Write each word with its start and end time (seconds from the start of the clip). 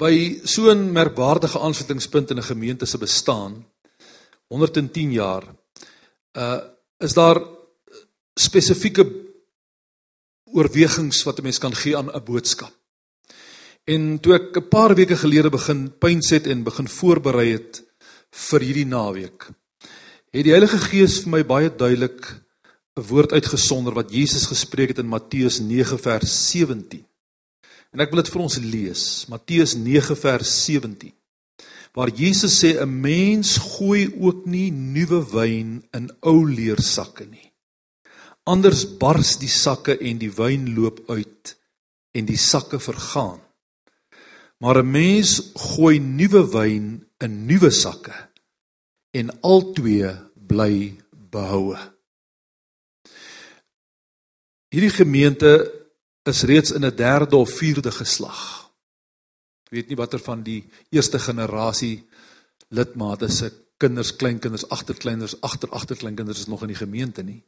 by 0.00 0.40
so 0.44 0.70
'n 0.72 0.92
merkwaardige 0.92 1.58
aansluitingspunt 1.58 2.30
in 2.30 2.38
'n 2.38 2.50
gemeente 2.52 2.86
se 2.86 2.98
bestaan 2.98 3.66
110 4.48 5.12
jaar 5.12 5.44
uh 6.32 6.60
is 6.98 7.12
daar 7.12 7.40
spesifieke 8.34 9.04
oorwegings 10.44 11.22
wat 11.22 11.38
'n 11.38 11.42
mens 11.42 11.58
kan 11.58 11.74
gee 11.74 11.96
aan 11.96 12.10
'n 12.10 12.24
boodskap. 12.24 12.72
En 13.84 14.20
toe 14.20 14.34
ek 14.34 14.56
'n 14.56 14.68
paar 14.68 14.94
weke 14.94 15.16
gelede 15.16 15.50
begin 15.50 15.92
pynset 15.98 16.46
en 16.46 16.62
begin 16.62 16.88
voorberei 16.88 17.52
het 17.52 17.82
vir 18.30 18.60
hierdie 18.60 18.86
naweek, 18.86 19.48
het 20.30 20.44
die 20.44 20.54
Heilige 20.56 20.78
Gees 20.78 21.20
vir 21.22 21.30
my 21.30 21.42
baie 21.44 21.70
duidelik 21.76 22.22
'n 22.96 23.06
woord 23.10 23.32
uitgesonder 23.32 23.94
wat 23.94 24.12
Jesus 24.12 24.46
gespreek 24.46 24.88
het 24.88 24.98
in 24.98 25.08
Matteus 25.08 25.60
9 25.60 25.98
vers 25.98 26.50
17. 26.50 27.09
En 27.90 28.02
ek 28.02 28.12
wil 28.12 28.22
dit 28.22 28.30
vir 28.30 28.42
ons 28.44 28.58
lees, 28.62 29.04
Matteus 29.30 29.74
9 29.74 30.16
vers 30.18 30.50
17. 30.66 31.10
Waar 31.98 32.12
Jesus 32.14 32.54
sê 32.62 32.78
'n 32.78 33.00
mens 33.02 33.58
gooi 33.58 34.06
ook 34.14 34.46
nie 34.46 34.70
nuwe 34.70 35.20
wyn 35.34 35.82
in 35.92 36.06
ou 36.22 36.46
leersakke 36.46 37.26
nie. 37.26 37.50
Anders 38.46 38.84
bars 38.98 39.38
die 39.38 39.50
sakke 39.50 39.98
en 39.98 40.18
die 40.18 40.30
wyn 40.30 40.74
loop 40.74 41.02
uit 41.10 41.56
en 42.14 42.24
die 42.26 42.38
sakke 42.38 42.78
vergaan. 42.78 43.40
Maar 44.60 44.82
'n 44.82 44.90
mens 44.90 45.52
gooi 45.54 45.98
nuwe 45.98 46.46
wyn 46.52 47.06
in 47.18 47.46
nuwe 47.46 47.70
sakke 47.70 48.14
en 49.10 49.40
albei 49.42 50.16
bly 50.34 50.94
behoue. 51.10 51.78
Hierdie 54.70 54.94
gemeente 54.94 55.79
is 56.30 56.46
reeds 56.48 56.72
in 56.72 56.84
'n 56.84 56.96
derde 56.96 57.36
of 57.36 57.50
vierde 57.58 57.90
geslag. 57.90 58.70
Ek 59.66 59.76
weet 59.76 59.88
nie 59.88 59.96
watter 59.96 60.18
van 60.18 60.42
die 60.42 60.64
eerste 60.90 61.18
generasie 61.18 62.06
lidmate 62.70 63.28
se 63.28 63.52
kinders, 63.78 64.16
kleinkinders, 64.16 64.66
agterkleinkinders 64.70 66.40
is 66.40 66.46
nog 66.46 66.62
in 66.62 66.72
die 66.72 66.82
gemeente 66.84 67.22
nie. 67.22 67.42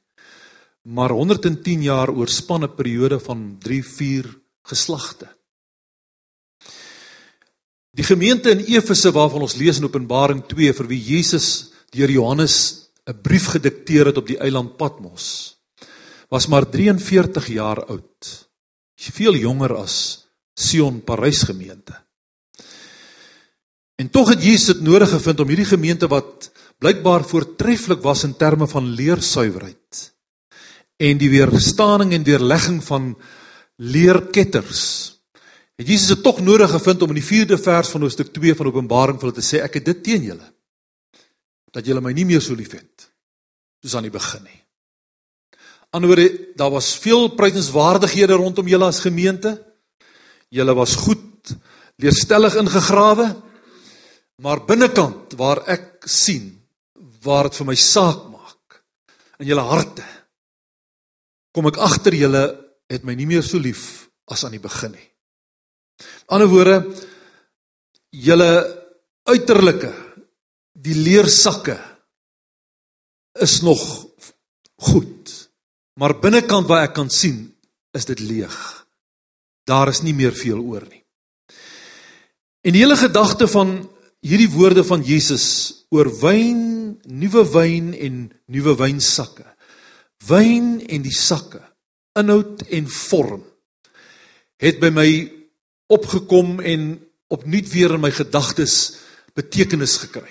Maar 0.83 1.11
110 1.11 1.83
jaar 1.83 2.11
oorspanne 2.11 2.69
periode 2.69 3.20
van 3.20 3.57
3, 3.59 3.84
4 3.84 4.41
geslagte. 4.62 5.29
Die 7.92 8.05
gemeente 8.05 8.51
in 8.51 8.64
Efese 8.64 9.12
waarvan 9.12 9.42
ons 9.42 9.57
lees 9.61 9.79
in 9.79 9.85
Openbaring 9.85 10.47
2 10.48 10.73
vir 10.73 10.87
wie 10.87 11.01
Jesus 11.01 11.73
deur 11.91 12.11
Johannes 12.11 12.89
'n 13.07 13.20
brief 13.23 13.47
gedikteer 13.47 14.07
het 14.07 14.17
op 14.17 14.27
die 14.27 14.39
eiland 14.39 14.77
Patmos 14.77 15.59
was 16.33 16.47
maar 16.47 16.69
43 16.69 17.47
jaar 17.47 17.85
oud 17.85 18.48
veel 19.11 19.34
jonger 19.34 19.75
as 19.81 19.97
Sion 20.55 21.00
Parys 21.03 21.42
gemeente. 21.42 21.97
En 23.98 24.11
tog 24.11 24.28
het 24.28 24.42
Jesus 24.42 24.75
dit 24.75 24.81
nodig 24.86 25.11
gevind 25.11 25.41
om 25.41 25.50
hierdie 25.50 25.69
gemeente 25.69 26.08
wat 26.11 26.50
blykbaar 26.78 27.25
voortreffelik 27.25 28.03
was 28.03 28.25
in 28.25 28.36
terme 28.36 28.67
van 28.67 28.95
leersuiwerheid 28.98 30.08
en 31.03 31.19
die 31.19 31.30
weerstaaning 31.33 32.12
en 32.14 32.23
weerlegging 32.27 32.78
van 32.84 33.12
leerketters. 33.77 34.84
Het 35.75 35.89
Jesus 35.89 36.14
dit 36.14 36.23
tog 36.23 36.41
nodig 36.41 36.70
gevind 36.70 37.03
om 37.03 37.14
in 37.14 37.19
die 37.19 37.27
4de 37.27 37.58
vers 37.58 37.91
van 37.91 38.05
hoofstuk 38.06 38.30
2 38.34 38.55
van 38.55 38.70
Openbaring 38.70 39.19
vir 39.19 39.30
hulle 39.30 39.41
te 39.41 39.47
sê 39.47 39.62
ek 39.64 39.80
het 39.80 39.89
dit 39.91 40.03
teen 40.11 40.28
julle 40.30 40.50
dat 41.73 41.86
julle 41.89 42.05
my 42.05 42.12
nie 42.12 42.27
meer 42.28 42.42
so 42.45 42.55
liefhet 42.55 43.08
soos 43.83 43.97
aan 43.97 44.06
die 44.06 44.14
begin 44.14 44.45
nie. 44.45 44.62
Anderswoorde, 45.93 46.55
daar 46.57 46.73
was 46.73 46.95
veel 46.98 47.29
prysenswaardighede 47.37 48.39
rondom 48.41 48.69
julle 48.69 48.89
as 48.89 49.03
gemeente. 49.05 49.59
Julle 50.48 50.75
was 50.75 50.97
goed 50.97 51.53
leerstellig 52.01 52.57
ingegrawe. 52.57 53.29
Maar 54.43 54.65
binnekant 54.65 55.37
waar 55.37 55.63
ek 55.70 56.07
sien 56.09 56.48
waar 57.23 57.51
dit 57.51 57.61
vir 57.61 57.69
my 57.69 57.77
saak 57.79 58.25
maak 58.33 58.81
in 59.39 59.47
julle 59.53 59.63
harte 59.69 60.05
kom 61.53 61.69
ek 61.69 61.79
agter 61.85 62.17
julle 62.17 62.42
het 62.91 63.05
my 63.07 63.14
nie 63.14 63.29
meer 63.29 63.45
so 63.47 63.61
lief 63.61 64.09
as 64.33 64.42
aan 64.47 64.57
die 64.57 64.63
begin 64.63 64.95
nie. 64.97 65.09
Anderswoorde 66.33 66.79
julle 68.17 68.51
uiterlike 69.29 69.92
die 70.73 70.97
leersakke 70.97 71.77
is 73.45 73.61
nog 73.63 73.83
goed. 74.89 75.42
Maar 76.01 76.17
binnekant 76.20 76.69
waar 76.70 76.86
ek 76.89 76.95
kan 76.97 77.11
sien, 77.13 77.51
is 77.92 78.07
dit 78.08 78.20
leeg. 78.20 78.57
Daar 79.69 79.92
is 79.92 80.03
nie 80.03 80.14
meer 80.17 80.33
veel 80.33 80.61
oor 80.61 80.85
nie. 80.89 81.03
En 82.63 82.75
die 82.75 82.83
hele 82.83 82.97
gedagte 82.97 83.48
van 83.51 83.83
hierdie 84.23 84.51
woorde 84.55 84.85
van 84.86 85.03
Jesus 85.05 85.47
oor 85.92 86.08
wyn, 86.23 86.63
nuwe 87.05 87.45
wyn 87.53 87.92
en 87.92 88.19
nuwe 88.47 88.77
wynsakke. 88.79 89.45
Wyn 90.29 90.79
en 90.86 91.03
die 91.05 91.14
sakke, 91.14 91.61
inhoud 92.19 92.63
en 92.70 92.86
vorm 92.89 93.42
het 94.63 94.79
by 94.79 94.92
my 94.95 95.09
opgekom 95.91 96.61
en 96.63 96.92
opnuut 97.33 97.67
weer 97.73 97.97
in 97.97 98.05
my 98.05 98.13
gedagtes 98.14 98.77
betekenis 99.35 99.97
gekry. 100.05 100.30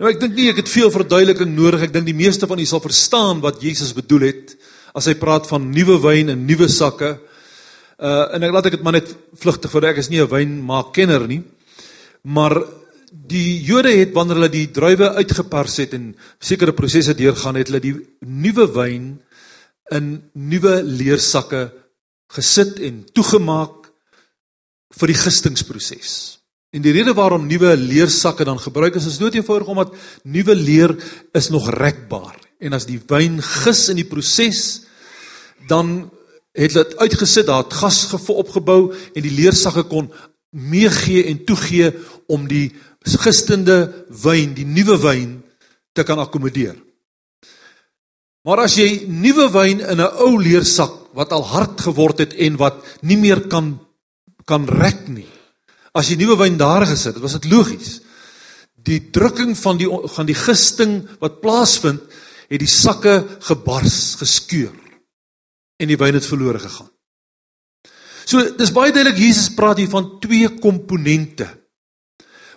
Nou 0.00 0.08
ek 0.08 0.16
dink 0.16 0.32
nie 0.32 0.48
ek 0.48 0.62
het 0.62 0.70
veel 0.72 0.88
verduideliking 0.88 1.50
nodig. 1.52 1.82
Ek 1.84 1.92
dink 1.92 2.06
die 2.08 2.16
meeste 2.16 2.48
van 2.48 2.60
u 2.60 2.64
sal 2.64 2.80
verstaan 2.80 3.42
wat 3.44 3.60
Jesus 3.60 3.92
bedoel 3.92 4.30
het 4.30 4.54
as 4.96 5.10
hy 5.10 5.12
praat 5.20 5.44
van 5.50 5.66
nuwe 5.68 5.98
wyn 6.00 6.32
en 6.32 6.46
nuwe 6.48 6.70
sakke. 6.72 7.18
Uh 8.00 8.32
en 8.32 8.46
ek 8.48 8.54
laat 8.54 8.70
ek 8.70 8.78
dit 8.78 8.86
maar 8.86 8.96
net 8.96 9.12
vlugtig 9.42 9.68
vir 9.74 9.90
ek 9.90 10.00
is 10.00 10.08
nie 10.08 10.22
'n 10.24 10.32
wynmaakkenner 10.32 11.28
nie. 11.28 11.42
Maar 12.24 12.64
die 13.12 13.60
Jode 13.60 13.92
het 13.92 14.16
wanneer 14.16 14.40
hulle 14.40 14.48
die 14.48 14.72
druiwe 14.72 15.20
uitgepars 15.20 15.76
het 15.84 15.92
en 15.92 16.16
sekere 16.40 16.72
prosesse 16.72 17.14
deurgaan 17.14 17.56
het, 17.56 17.68
hulle 17.68 17.80
die 17.80 17.96
nuwe 18.24 18.72
wyn 18.72 19.20
in 19.92 20.22
nuwe 20.32 20.80
leersakke 20.82 21.72
gesit 22.32 22.80
en 22.80 23.04
toegemaak 23.12 23.92
vir 24.96 25.06
die 25.08 25.20
gistingsproses. 25.20 26.39
En 26.70 26.84
die 26.84 26.92
rede 26.94 27.14
waarom 27.18 27.48
nuwe 27.50 27.74
leersakke 27.76 28.46
dan 28.46 28.60
gebruik 28.62 28.94
is 28.94 29.08
is 29.10 29.18
dood 29.18 29.34
eenvoudig 29.34 29.66
omdat 29.68 29.94
nuwe 30.22 30.54
leer 30.54 30.94
is 31.34 31.48
nog 31.50 31.66
rekbaar. 31.74 32.36
En 32.62 32.76
as 32.76 32.86
die 32.86 33.00
wyn 33.10 33.40
gis 33.42 33.88
in 33.90 33.98
die 33.98 34.06
proses 34.06 34.84
dan 35.66 36.10
het 36.54 36.74
dit 36.74 36.94
uitgesit, 36.98 37.46
daar 37.46 37.64
het 37.64 37.74
gas 37.74 38.04
opgebou 38.14 38.92
en 39.14 39.22
die 39.22 39.34
leersakke 39.34 39.82
kon 39.90 40.12
meegee 40.50 41.24
en 41.30 41.42
toegee 41.46 41.90
om 42.30 42.46
die 42.50 42.70
gistende 43.22 44.06
wyn, 44.22 44.54
die 44.54 44.66
nuwe 44.66 44.98
wyn 45.02 45.34
te 45.94 46.04
kan 46.06 46.18
akkommodeer. 46.22 46.76
Maar 48.46 48.64
as 48.66 48.78
jy 48.78 49.06
nuwe 49.10 49.50
wyn 49.50 49.82
in 49.82 50.00
'n 50.00 50.14
ou 50.22 50.38
leersak 50.38 51.14
wat 51.14 51.32
al 51.32 51.44
hard 51.44 51.80
geword 51.80 52.18
het 52.18 52.34
en 52.34 52.56
wat 52.56 52.78
nie 53.02 53.18
meer 53.18 53.48
kan 53.48 53.78
kan 54.46 54.66
rek 54.66 55.08
nie 55.08 55.26
As 55.96 56.10
jy 56.10 56.18
nuwe 56.20 56.36
wyn 56.38 56.58
daar 56.60 56.86
gesit 56.86 57.16
het, 57.16 57.22
was 57.22 57.38
dit 57.38 57.50
logies. 57.50 57.98
Die 58.80 59.10
drukking 59.12 59.56
van 59.58 59.80
die 59.80 59.88
van 59.88 60.28
die 60.28 60.38
gisting 60.38 61.02
wat 61.20 61.40
plaasvind, 61.42 62.02
het 62.50 62.62
die 62.62 62.70
sakke 62.70 63.22
gebars, 63.46 64.16
geskeur 64.18 64.74
en 65.80 65.88
die 65.88 65.98
wyn 65.98 66.16
het 66.18 66.26
verlore 66.26 66.60
gegaan. 66.60 66.90
So 68.26 68.42
dis 68.58 68.72
baie 68.74 68.92
duidelik 68.92 69.18
Jesus 69.18 69.50
praat 69.56 69.80
hier 69.80 69.90
van 69.90 70.18
twee 70.22 70.48
komponente 70.60 71.48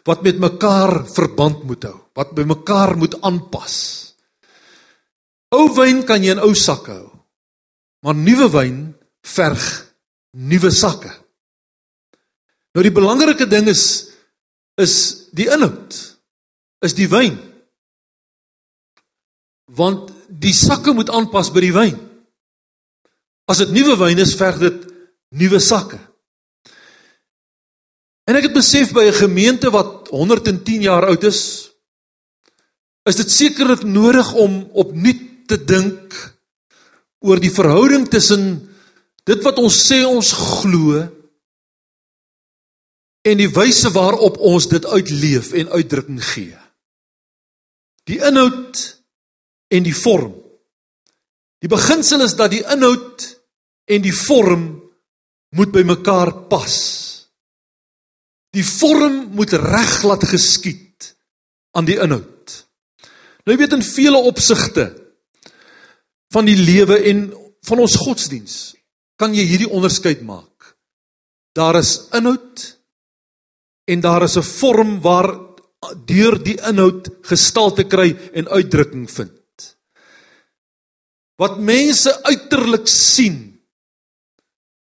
wat 0.04 0.24
met 0.26 0.40
mekaar 0.42 1.06
verband 1.08 1.64
moet 1.64 1.86
hou, 1.88 1.96
wat 2.18 2.34
by 2.36 2.44
mekaar 2.44 2.98
moet 3.00 3.16
aanpas. 3.24 3.76
Ou 5.56 5.70
wyn 5.78 6.02
kan 6.04 6.24
jy 6.24 6.34
in 6.36 6.44
ou 6.44 6.52
sakke 6.58 6.92
hou. 6.92 7.10
Maar 8.04 8.18
nuwe 8.20 8.50
wyn 8.52 8.80
verg 9.24 9.64
nuwe 10.36 10.74
sakke. 10.76 11.14
Nou 12.74 12.84
die 12.86 12.94
belangrike 12.94 13.48
ding 13.50 13.70
is 13.72 14.10
is 14.82 15.30
die 15.38 15.46
inhoud. 15.54 15.94
Is 16.82 16.96
die 16.98 17.06
wyn. 17.10 17.36
Want 19.70 20.10
die 20.28 20.54
sakke 20.54 20.96
moet 20.98 21.12
aanpas 21.14 21.52
by 21.54 21.62
die 21.62 21.76
wyn. 21.76 22.00
As 23.46 23.62
dit 23.62 23.74
nuwe 23.76 23.94
wyn 24.02 24.22
is, 24.24 24.34
verg 24.40 24.58
dit 24.64 24.88
nuwe 25.38 25.62
sakke. 25.62 26.00
En 28.26 28.40
ek 28.40 28.48
het 28.48 28.56
besef 28.56 28.94
by 28.96 29.06
'n 29.06 29.22
gemeente 29.22 29.70
wat 29.70 30.10
110 30.10 30.82
jaar 30.82 31.06
oud 31.06 31.24
is, 31.24 31.70
is 33.06 33.16
dit 33.16 33.32
sekerlik 33.32 33.84
nodig 33.84 34.34
om 34.34 34.64
opnuut 34.74 35.48
te 35.48 35.58
dink 35.60 36.16
oor 37.20 37.40
die 37.40 37.52
verhouding 37.52 38.08
tussen 38.10 38.70
dit 39.28 39.44
wat 39.44 39.60
ons 39.60 39.76
sê 39.92 40.04
ons 40.08 40.32
glo 40.32 41.04
en 43.24 43.40
die 43.40 43.50
wyse 43.56 43.92
waarop 43.96 44.38
ons 44.44 44.68
dit 44.72 44.86
uitleef 44.86 45.54
en 45.56 45.72
uitdrukking 45.72 46.20
gee. 46.34 46.58
Die 48.10 48.20
inhoud 48.20 48.82
en 49.72 49.86
die 49.86 49.96
vorm. 49.96 50.34
Die 51.64 51.72
beginsel 51.72 52.26
is 52.26 52.36
dat 52.36 52.52
die 52.52 52.64
inhoud 52.68 53.24
en 53.88 54.04
die 54.04 54.16
vorm 54.16 54.66
moet 55.56 55.72
by 55.72 55.86
mekaar 55.88 56.34
pas. 56.52 56.76
Die 58.54 58.66
vorm 58.66 59.32
moet 59.38 59.56
reg 59.56 59.96
laat 60.04 60.28
geskied 60.28 61.14
aan 61.74 61.88
die 61.88 61.98
inhoud. 62.02 62.60
Nou 63.44 63.56
jy 63.56 63.60
weet 63.64 63.78
in 63.78 63.86
vele 63.86 64.20
opsigte 64.28 64.90
van 66.34 66.48
die 66.48 66.60
lewe 66.60 67.00
en 67.10 67.26
van 67.64 67.82
ons 67.84 67.96
godsdiens 68.04 68.74
kan 69.20 69.34
jy 69.36 69.46
hierdie 69.48 69.72
onderskeid 69.72 70.24
maak. 70.26 70.76
Daar 71.56 71.78
is 71.80 72.10
inhoud 72.18 72.66
en 73.86 74.02
daar 74.02 74.24
is 74.24 74.38
'n 74.38 74.50
vorm 74.60 75.02
waar 75.02 75.30
deur 76.06 76.38
die 76.44 76.58
inhoud 76.70 77.10
gestalte 77.28 77.84
kry 77.84 78.16
en 78.34 78.48
uitdrukking 78.48 79.10
vind. 79.12 79.76
Wat 81.36 81.60
mense 81.60 82.24
uiterlik 82.24 82.88
sien 82.88 83.60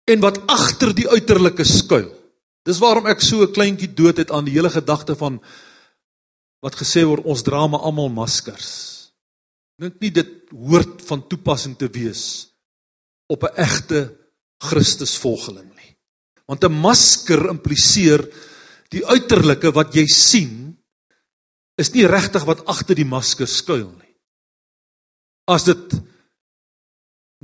en 0.06 0.20
wat 0.22 0.38
agter 0.46 0.94
die 0.94 1.08
uiterlike 1.08 1.64
skuil. 1.64 2.12
Dis 2.66 2.78
waarom 2.82 3.06
ek 3.06 3.20
so 3.20 3.42
'n 3.42 3.52
kleintjie 3.52 3.94
dood 3.94 4.16
het 4.16 4.30
aan 4.30 4.44
die 4.44 4.54
hele 4.54 4.70
gedagte 4.70 5.16
van 5.16 5.40
wat 6.62 6.74
gesê 6.74 7.04
word 7.04 7.24
ons 7.24 7.42
dra 7.42 7.66
maar 7.66 7.80
almal 7.80 8.08
maskers. 8.08 9.12
Dink 9.78 10.00
nie 10.00 10.10
dit 10.10 10.50
hoort 10.50 11.02
van 11.02 11.26
toepassing 11.28 11.76
te 11.76 11.88
wees 11.88 12.48
op 13.28 13.42
'n 13.42 13.54
egte 13.56 14.16
Christusvolgeling 14.58 15.74
nie. 15.74 15.96
Want 16.46 16.64
'n 16.64 16.72
masker 16.72 17.48
impliseer 17.48 18.28
die 18.94 19.02
uiterlike 19.06 19.72
wat 19.74 19.94
jy 19.96 20.06
sien 20.10 20.76
is 21.80 21.92
nie 21.94 22.06
regtig 22.08 22.46
wat 22.48 22.64
agter 22.70 22.96
die 22.96 23.08
masker 23.08 23.48
skuil 23.50 23.88
nie. 23.90 24.14
As 25.46 25.66
dit 25.68 25.96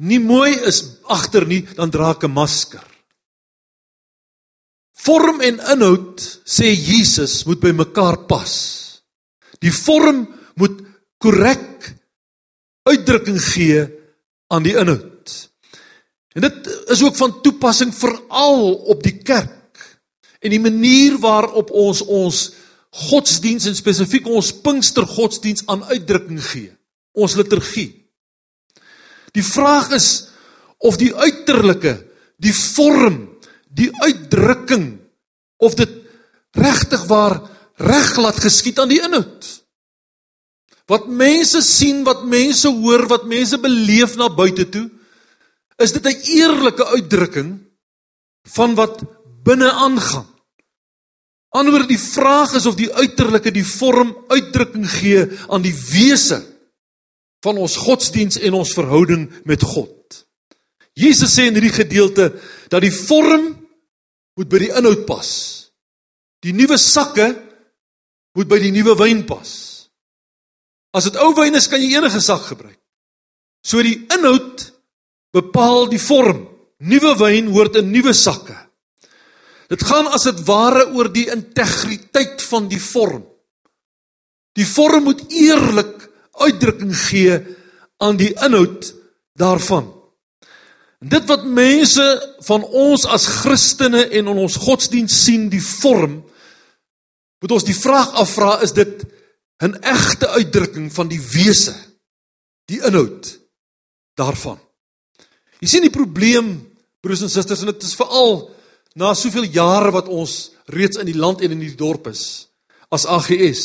nie 0.02 0.20
mooi 0.22 0.54
is 0.66 0.82
agter 1.12 1.46
nie, 1.46 1.62
dan 1.76 1.90
dra 1.90 2.12
ek 2.16 2.24
'n 2.24 2.32
masker. 2.32 2.84
Vorm 4.96 5.40
en 5.40 5.58
inhoud 5.58 6.20
sê 6.44 6.72
Jesus 6.72 7.44
moet 7.46 7.60
by 7.60 7.72
mekaar 7.72 8.26
pas. 8.26 8.52
Die 9.60 9.72
vorm 9.72 10.28
moet 10.56 10.78
korrek 11.18 11.94
uitdrukking 12.88 13.40
gee 13.40 13.86
aan 14.48 14.62
die 14.62 14.76
inhoud. 14.76 15.50
En 16.34 16.40
dit 16.40 16.66
is 16.88 17.02
ook 17.02 17.16
van 17.16 17.42
toepassing 17.42 17.94
veral 17.94 18.74
op 18.74 19.02
die 19.02 19.18
kerk 19.22 19.61
en 20.42 20.50
die 20.50 20.62
manier 20.62 21.18
waarop 21.22 21.70
ons 21.70 22.02
ons 22.02 22.42
godsdiens 23.08 23.66
en 23.70 23.76
spesifiek 23.76 24.26
ons 24.28 24.52
Pinkster 24.64 25.06
godsdiens 25.08 25.64
aan 25.70 25.84
uitdrukking 25.88 26.42
gee, 26.44 26.72
ons 27.16 27.36
liturgie. 27.38 27.90
Die 29.32 29.44
vraag 29.44 29.94
is 29.96 30.08
of 30.82 30.98
die 31.00 31.12
uiterlike, 31.14 31.94
die 32.42 32.52
vorm, 32.52 33.30
die 33.72 33.88
uitdrukking 34.02 34.98
of 35.62 35.78
dit 35.78 35.94
regtig 36.58 37.06
waar 37.08 37.38
reg 37.80 38.16
laat 38.20 38.40
geskied 38.42 38.80
aan 38.82 38.90
die 38.90 39.00
inhoud. 39.00 39.46
Wat 40.90 41.06
mense 41.08 41.62
sien, 41.64 42.02
wat 42.04 42.26
mense 42.28 42.68
hoor, 42.68 43.06
wat 43.08 43.24
mense 43.30 43.56
beleef 43.62 44.18
na 44.20 44.28
buite 44.28 44.66
toe, 44.68 44.90
is 45.78 45.92
dit 45.92 46.04
'n 46.06 46.20
eerlike 46.36 46.84
uitdrukking 46.84 47.60
van 48.44 48.74
wat 48.74 49.02
binne 49.44 49.70
aangaan. 49.70 50.31
Anderswoorde 51.52 51.92
die 51.92 52.00
vraag 52.00 52.54
is 52.56 52.66
of 52.66 52.78
die 52.78 52.88
uiterlike 52.88 53.52
die 53.52 53.66
vorm 53.66 54.14
uitdrukking 54.32 54.86
gee 54.88 55.26
aan 55.52 55.64
die 55.64 55.74
wese 55.74 56.40
van 57.44 57.58
ons 57.60 57.76
godsdiens 57.76 58.38
en 58.40 58.56
ons 58.56 58.72
verhouding 58.76 59.26
met 59.48 59.64
God. 59.66 60.22
Jesus 60.96 61.34
sê 61.34 61.48
in 61.48 61.56
hierdie 61.56 61.74
gedeelte 61.74 62.30
dat 62.72 62.84
die 62.84 62.92
vorm 62.92 63.50
moet 64.38 64.48
by 64.48 64.62
die 64.62 64.72
inhoud 64.72 65.04
pas. 65.08 65.28
Die 66.42 66.54
nuwe 66.56 66.78
sakke 66.80 67.28
moet 68.36 68.48
by 68.48 68.58
die 68.62 68.72
nuwe 68.72 68.96
wyn 68.98 69.24
pas. 69.28 69.52
As 70.96 71.08
dit 71.08 71.16
ou 71.20 71.32
wyn 71.36 71.56
is, 71.56 71.68
kan 71.68 71.80
jy 71.80 71.94
enige 71.96 72.20
sak 72.20 72.46
gebruik. 72.50 72.78
So 73.64 73.80
die 73.84 74.02
inhoud 74.12 74.66
bepaal 75.32 75.88
die 75.92 76.00
vorm. 76.00 76.46
Nuwe 76.82 77.14
wyn 77.20 77.52
hoort 77.52 77.78
in 77.80 77.92
nuwe 77.92 78.12
sakke. 78.16 78.56
Dit 79.72 79.84
gaan 79.88 80.10
as 80.12 80.26
dit 80.28 80.40
ware 80.44 80.84
oor 80.92 81.08
die 81.12 81.30
integriteit 81.32 82.42
van 82.50 82.68
die 82.68 82.80
vorm. 82.80 83.24
Die 84.52 84.66
vorm 84.68 85.06
moet 85.08 85.24
eerlik 85.32 86.10
uitdrukking 86.44 86.92
gee 87.08 87.38
aan 88.02 88.18
die 88.20 88.32
inhoud 88.34 88.90
daarvan. 89.40 89.88
En 91.02 91.08
dit 91.14 91.24
wat 91.30 91.48
mense 91.48 92.04
van 92.46 92.66
ons 92.68 93.06
as 93.08 93.26
Christene 93.40 94.04
en 94.10 94.28
in 94.28 94.42
ons 94.44 94.60
godsdiens 94.60 95.14
sien, 95.24 95.48
die 95.48 95.62
vorm, 95.62 96.20
moet 97.42 97.54
ons 97.56 97.66
die 97.66 97.76
vraag 97.76 98.12
afvra 98.22 98.60
is 98.62 98.76
dit 98.76 99.02
'n 99.62 99.78
egte 99.80 100.28
uitdrukking 100.28 100.92
van 100.92 101.08
die 101.08 101.20
wese, 101.20 101.74
die 102.66 102.82
inhoud 102.82 103.38
daarvan. 104.14 104.58
Jy 105.60 105.68
sien 105.68 105.82
die 105.82 105.90
probleem 105.94 106.74
broers 107.00 107.22
en 107.22 107.30
susters 107.30 107.60
en 107.60 107.66
dit 107.66 107.82
is 107.82 107.94
veral 107.94 108.50
na 108.98 109.14
soveel 109.16 109.48
jare 109.52 109.92
wat 109.94 110.10
ons 110.12 110.52
reeds 110.72 111.00
in 111.00 111.08
die 111.08 111.18
land 111.18 111.40
en 111.40 111.54
in 111.54 111.62
die 111.62 111.76
dorp 111.78 112.10
is 112.10 112.48
as 112.92 113.06
AGS 113.08 113.62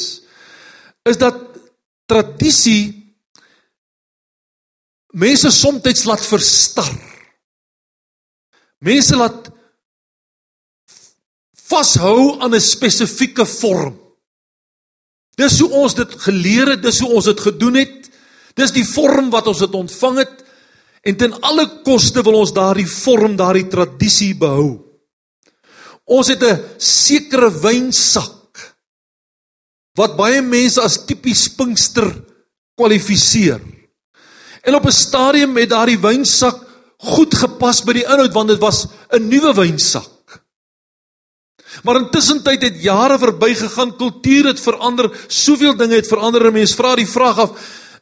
is 1.07 1.19
dat 1.19 1.37
tradisie 2.07 2.93
mense 5.17 5.49
soms 5.51 6.03
laat 6.05 6.23
verstar. 6.23 6.89
Mense 8.83 9.15
laat 9.17 9.47
vashou 11.67 12.39
aan 12.39 12.53
'n 12.53 12.61
spesifieke 12.61 13.45
vorm. 13.45 13.95
Dis 15.35 15.59
hoe 15.59 15.69
ons 15.69 15.93
dit 15.95 16.11
geleer 16.21 16.67
het, 16.75 16.81
dis 16.81 16.99
hoe 16.99 17.09
ons 17.09 17.25
dit 17.25 17.39
gedoen 17.39 17.75
het. 17.75 18.09
Dis 18.55 18.71
die 18.71 18.85
vorm 18.85 19.29
wat 19.29 19.47
ons 19.47 19.59
het 19.59 19.73
ontvang 19.73 20.17
het 20.17 20.47
En 21.07 21.15
ten 21.15 21.39
alle 21.39 21.67
koste 21.87 22.23
wil 22.23 22.41
ons 22.41 22.51
daardie 22.51 22.87
vorm, 22.87 23.37
daardie 23.39 23.67
tradisie 23.71 24.33
behou. 24.35 24.86
Ons 26.07 26.27
het 26.31 26.43
'n 26.43 26.63
sekere 26.77 27.51
wynsak 27.51 28.33
wat 29.97 30.15
baie 30.15 30.41
mense 30.41 30.81
as 30.81 31.05
tipies 31.05 31.47
Pinkster 31.49 32.07
kwalifiseer. 32.77 33.61
En 34.63 34.75
op 34.75 34.85
'n 34.85 34.91
stadium 34.91 35.57
het 35.57 35.69
daardie 35.69 35.99
wynsak 35.99 36.57
goed 36.97 37.33
gepas 37.33 37.83
by 37.83 37.93
die 37.93 38.05
inhoud 38.05 38.33
want 38.33 38.49
dit 38.49 38.59
was 38.59 38.87
'n 39.11 39.27
nuwe 39.27 39.53
wynsak. 39.53 40.41
Maar 41.83 41.95
intussen 41.95 42.43
tyd 42.43 42.61
het 42.61 42.81
jare 42.81 43.17
verbygegaan, 43.19 43.97
kultuur 43.97 44.45
het 44.45 44.59
verander, 44.59 45.11
soveel 45.27 45.75
dinge 45.75 45.95
het 45.95 46.07
verander. 46.07 46.51
Mense 46.51 46.75
vra 46.75 46.95
die 46.95 47.07
vraag 47.07 47.37
af, 47.37 47.51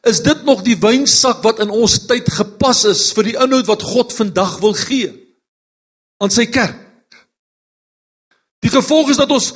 Is 0.06 0.22
dit 0.22 0.44
nog 0.46 0.62
die 0.62 0.76
wynsak 0.78 1.40
wat 1.42 1.58
in 1.64 1.70
ons 1.74 1.98
tyd 2.06 2.28
gepas 2.30 2.84
is 2.86 3.08
vir 3.16 3.32
die 3.32 3.38
inhoud 3.42 3.66
wat 3.66 3.82
God 3.82 4.12
vandag 4.14 4.58
wil 4.62 4.76
gee 4.78 5.10
aan 6.22 6.30
sy 6.30 6.46
kerk? 6.46 6.85
Die 8.66 8.72
gevolg 8.74 9.12
is 9.14 9.20
dat 9.20 9.30
ons 9.30 9.52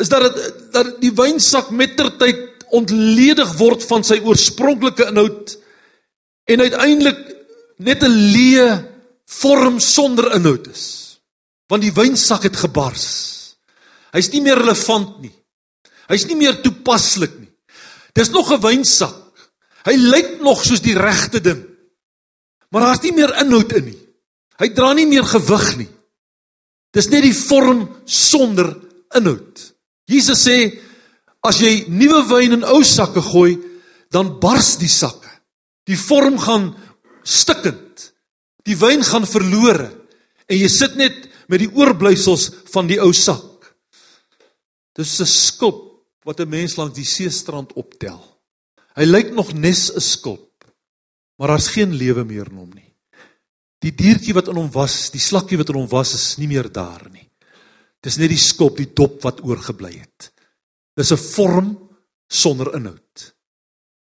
is 0.00 0.08
dat 0.08 0.24
dit 0.24 0.60
dat 0.72 0.94
die 1.02 1.12
wynsak 1.12 1.68
mettertyd 1.76 2.64
ontledig 2.72 3.50
word 3.58 3.84
van 3.84 4.04
sy 4.08 4.22
oorspronklike 4.24 5.10
inhoud 5.12 5.52
en 6.48 6.64
uiteindelik 6.64 7.20
net 7.84 8.02
'n 8.02 8.16
leë 8.32 8.68
vorm 9.28 9.80
sonder 9.80 10.32
inhoud 10.32 10.66
is. 10.72 11.18
Want 11.68 11.82
die 11.82 11.92
wynsak 11.92 12.48
het 12.48 12.56
gebars. 12.56 13.56
Hy's 14.12 14.32
nie 14.32 14.40
meer 14.40 14.56
relevant 14.56 15.20
nie. 15.20 15.34
Hy's 16.08 16.26
nie 16.26 16.36
meer 16.36 16.60
toepaslik 16.62 17.38
nie. 17.38 17.52
Dis 18.14 18.30
nog 18.30 18.52
'n 18.52 18.60
wynsak 18.60 19.22
Hy 19.82 19.96
lyk 19.98 20.38
nog 20.42 20.62
soos 20.64 20.82
die 20.82 20.94
regte 20.98 21.40
ding. 21.42 21.62
Maar 22.70 22.86
daar's 22.86 23.02
nie 23.02 23.14
meer 23.16 23.34
inhoud 23.42 23.72
in 23.78 23.90
nie. 23.90 23.98
Hy 24.62 24.68
dra 24.76 24.92
nie 24.94 25.08
meer 25.10 25.26
gewig 25.26 25.66
nie. 25.80 25.88
Dis 26.92 27.08
net 27.08 27.24
die 27.24 27.36
vorm 27.36 27.86
sonder 28.04 28.74
inhoud. 29.16 29.60
Jesus 30.08 30.44
sê 30.44 30.56
as 31.42 31.58
jy 31.62 31.88
nuwe 31.90 32.22
wyn 32.28 32.58
in 32.58 32.66
ou 32.68 32.82
sakke 32.84 33.22
gooi, 33.24 33.56
dan 34.12 34.36
bars 34.40 34.76
die 34.78 34.90
sakke. 34.92 35.30
Die 35.88 35.96
vorm 35.98 36.36
gaan 36.38 36.72
stikkend. 37.24 38.12
Die 38.66 38.76
wyn 38.78 39.02
gaan 39.02 39.26
verlore 39.26 39.88
en 40.46 40.58
jy 40.58 40.68
sit 40.70 40.94
net 41.00 41.16
met 41.50 41.62
die 41.62 41.70
oorblysels 41.72 42.50
van 42.70 42.86
die 42.90 43.00
ou 43.02 43.10
sak. 43.16 43.72
Dis 44.94 45.20
'n 45.20 45.26
skulp 45.26 46.04
wat 46.24 46.40
'n 46.40 46.48
mens 46.48 46.76
langs 46.76 46.94
die 46.94 47.04
seestrand 47.04 47.72
optel. 47.72 48.20
Hy 48.94 49.04
lyk 49.04 49.32
nog 49.32 49.52
nes 49.54 49.90
'n 49.90 50.00
skulp. 50.00 50.64
Maar 51.38 51.48
daar's 51.48 51.68
geen 51.68 51.94
lewe 51.94 52.24
meer 52.24 52.46
in 52.50 52.56
hom 52.56 52.70
nie. 52.74 52.91
Die 53.82 53.92
diertjie 53.94 54.34
wat 54.36 54.48
in 54.48 54.58
hom 54.60 54.70
was, 54.74 55.10
die 55.10 55.22
slakkie 55.22 55.58
wat 55.58 55.72
in 55.72 55.80
hom 55.80 55.90
was, 55.90 56.14
is 56.14 56.26
nie 56.38 56.48
meer 56.50 56.68
daar 56.70 57.02
nie. 57.10 57.26
Dis 58.02 58.18
net 58.18 58.30
die 58.30 58.40
skulp, 58.40 58.78
die 58.78 58.90
dop 58.94 59.20
wat 59.26 59.42
oorgebly 59.46 59.96
het. 59.98 60.30
Dis 60.96 61.12
'n 61.12 61.16
vorm 61.16 61.68
sonder 62.28 62.74
inhoud. 62.74 63.34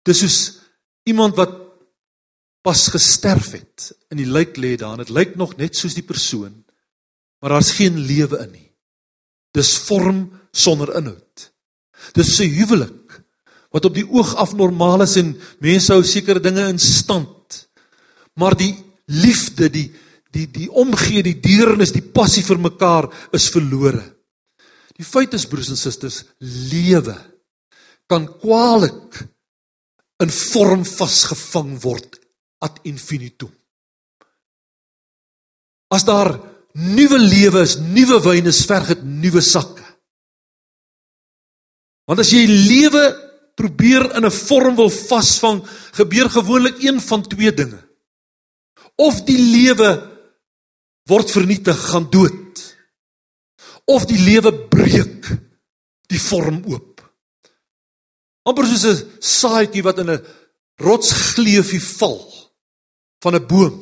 Dis 0.05 0.19
soos 0.19 0.59
iemand 1.05 1.35
wat 1.35 1.53
pas 2.61 2.87
gesterf 2.87 3.51
het 3.51 3.91
in 4.11 4.17
die 4.17 4.27
lijk 4.27 4.57
lê 4.57 4.75
daar 4.75 4.97
en 4.97 5.05
dit 5.05 5.15
lyk 5.15 5.35
nog 5.35 5.57
net 5.57 5.75
soos 5.75 5.93
die 5.93 6.03
persoon, 6.03 6.65
maar 7.39 7.49
daar's 7.49 7.71
geen 7.71 7.97
lewe 7.97 8.39
in 8.43 8.51
nie. 8.51 8.71
Dis 9.53 9.77
vorm 9.77 10.31
sonder 10.51 10.95
inhoud. 10.95 11.51
Dis 12.13 12.39
'n 12.39 12.51
huwelik 12.59 13.23
wat 13.71 13.85
op 13.85 13.93
die 13.93 14.07
oog 14.09 14.35
af 14.35 14.53
normaal 14.53 15.01
is 15.01 15.15
en 15.15 15.35
mense 15.59 15.93
hou 15.93 16.03
sekere 16.03 16.39
dinge 16.39 16.67
in 16.67 16.79
stand. 16.79 17.67
Maar 18.33 18.55
die 18.55 18.86
liefde, 19.07 19.69
die 19.71 19.87
die 20.35 20.45
die 20.51 20.67
omgee, 20.69 21.23
die 21.23 21.39
deernis, 21.41 21.93
die 21.95 22.03
passie 22.03 22.43
vir 22.45 22.59
mekaar 22.61 23.07
is 23.33 23.47
verlore. 23.49 24.03
Die 24.97 25.05
feit 25.05 25.33
is 25.37 25.47
broers 25.49 25.71
en 25.71 25.79
susters, 25.79 26.23
lewe 26.39 27.15
kan 28.11 28.27
kwaliek 28.41 29.21
in 30.23 30.31
vorm 30.33 30.83
vasgevang 30.87 31.75
word 31.83 32.17
ad 32.65 32.79
infinitum. 32.89 33.51
As 35.93 36.03
daar 36.07 36.33
nuwe 36.77 37.19
lewe 37.21 37.63
is, 37.63 37.77
nuwe 37.79 38.19
wyn 38.25 38.49
is, 38.49 38.65
verg 38.67 38.91
dit 38.91 39.05
nuwe 39.05 39.43
sakke. 39.45 39.85
Want 42.07 42.23
as 42.23 42.31
jy 42.31 42.45
lewe 42.47 43.05
probeer 43.57 44.05
in 44.17 44.25
'n 44.25 44.31
vorm 44.31 44.75
wil 44.75 44.89
vasvang, 44.89 45.63
gebeur 45.93 46.29
gewoonlik 46.29 46.83
een 46.83 47.01
van 47.01 47.21
twee 47.23 47.51
dinge. 47.53 47.86
Of 48.97 49.23
die 49.25 49.37
lewe 49.37 49.89
word 51.07 51.31
vernietig, 51.31 51.77
gaan 51.91 52.09
dood. 52.11 52.63
Of 53.85 54.05
die 54.09 54.19
lewe 54.19 54.51
breek 54.67 55.29
die 56.11 56.19
vorm 56.19 56.63
oop. 56.67 56.97
amper 58.47 58.67
soos 58.69 58.85
'n 58.87 59.07
saadjie 59.19 59.83
wat 59.83 59.99
in 59.99 60.09
'n 60.09 60.25
rotsgleufie 60.87 61.83
val 61.99 62.19
van 63.23 63.35
'n 63.35 63.47
boom, 63.51 63.73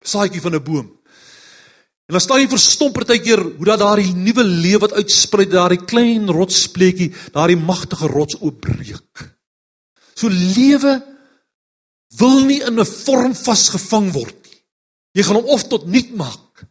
saadjie 0.00 0.40
van 0.40 0.54
'n 0.54 0.64
boom. 0.64 0.86
En 2.08 2.16
dan 2.16 2.20
staan 2.20 2.40
jy 2.40 2.48
verstom 2.48 2.92
partykeer 2.92 3.40
hoe 3.58 3.66
dat 3.68 3.82
daardie 3.84 4.14
nuwe 4.16 4.44
lewe 4.44 4.78
wat 4.86 4.96
uitsprei, 4.96 5.44
daardie 5.44 5.84
klein 5.84 6.30
rotspleetjie, 6.30 7.12
daardie 7.36 7.60
magtige 7.60 8.06
rots 8.06 8.36
oopbreek. 8.40 9.36
So 10.14 10.28
lewe 10.32 11.04
wil 12.16 12.44
nie 12.48 12.62
in 12.64 12.80
'n 12.80 12.84
vorm 13.04 13.34
vasgevang 13.34 14.12
word. 14.12 14.37
Jy 15.18 15.26
gaan 15.26 15.40
hom 15.40 15.50
of 15.50 15.66
tot 15.66 15.88
niet 15.90 16.14
maak 16.14 16.62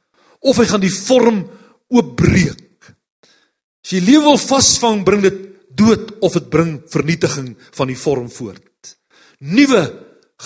of 0.48 0.60
hy 0.62 0.68
gaan 0.70 0.84
die 0.84 0.94
vorm 0.94 1.42
oopbreek. 1.92 2.92
As 3.84 3.92
jy 3.92 4.00
lewe 4.06 4.30
wil 4.30 4.40
vasvang, 4.40 5.02
bring 5.04 5.26
dit 5.26 5.42
dood 5.78 6.14
of 6.24 6.38
dit 6.38 6.48
bring 6.52 6.78
vernietiging 6.92 7.50
van 7.76 7.92
die 7.92 7.98
vorm 8.00 8.30
voort. 8.32 8.94
Nuwe 9.44 9.82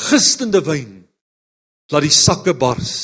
gistende 0.10 0.64
wyn 0.66 1.04
laat 1.92 2.08
die 2.08 2.16
sakke 2.16 2.56
bars. 2.58 2.96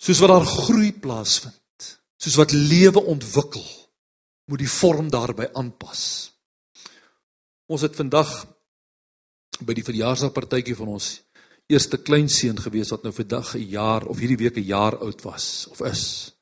Soos 0.00 0.20
wat 0.24 0.32
daar 0.32 0.48
groei 0.48 0.90
plaasvind, 0.96 1.90
soos 2.18 2.38
wat 2.40 2.56
lewe 2.56 3.02
ontwikkel, 3.12 3.66
moet 4.50 4.64
die 4.64 4.72
vorm 4.72 5.10
daarbey 5.12 5.50
aanpas. 5.54 6.02
Ons 7.70 7.84
het 7.86 7.94
vandag 7.94 8.32
by 9.60 9.76
die 9.76 9.84
verjaarsdagpartytjie 9.86 10.74
van 10.78 10.96
ons 10.96 11.12
eerste 11.70 11.98
kleinseun 12.02 12.58
gewees 12.58 12.90
wat 12.90 13.02
nou 13.06 13.12
vandag 13.14 13.54
'n 13.54 13.70
jaar 13.70 14.06
of 14.06 14.18
hierdie 14.18 14.42
week 14.42 14.56
'n 14.56 14.66
jaar 14.66 14.98
oud 14.98 15.22
was 15.22 15.66
of 15.70 15.80
is. 15.80 16.34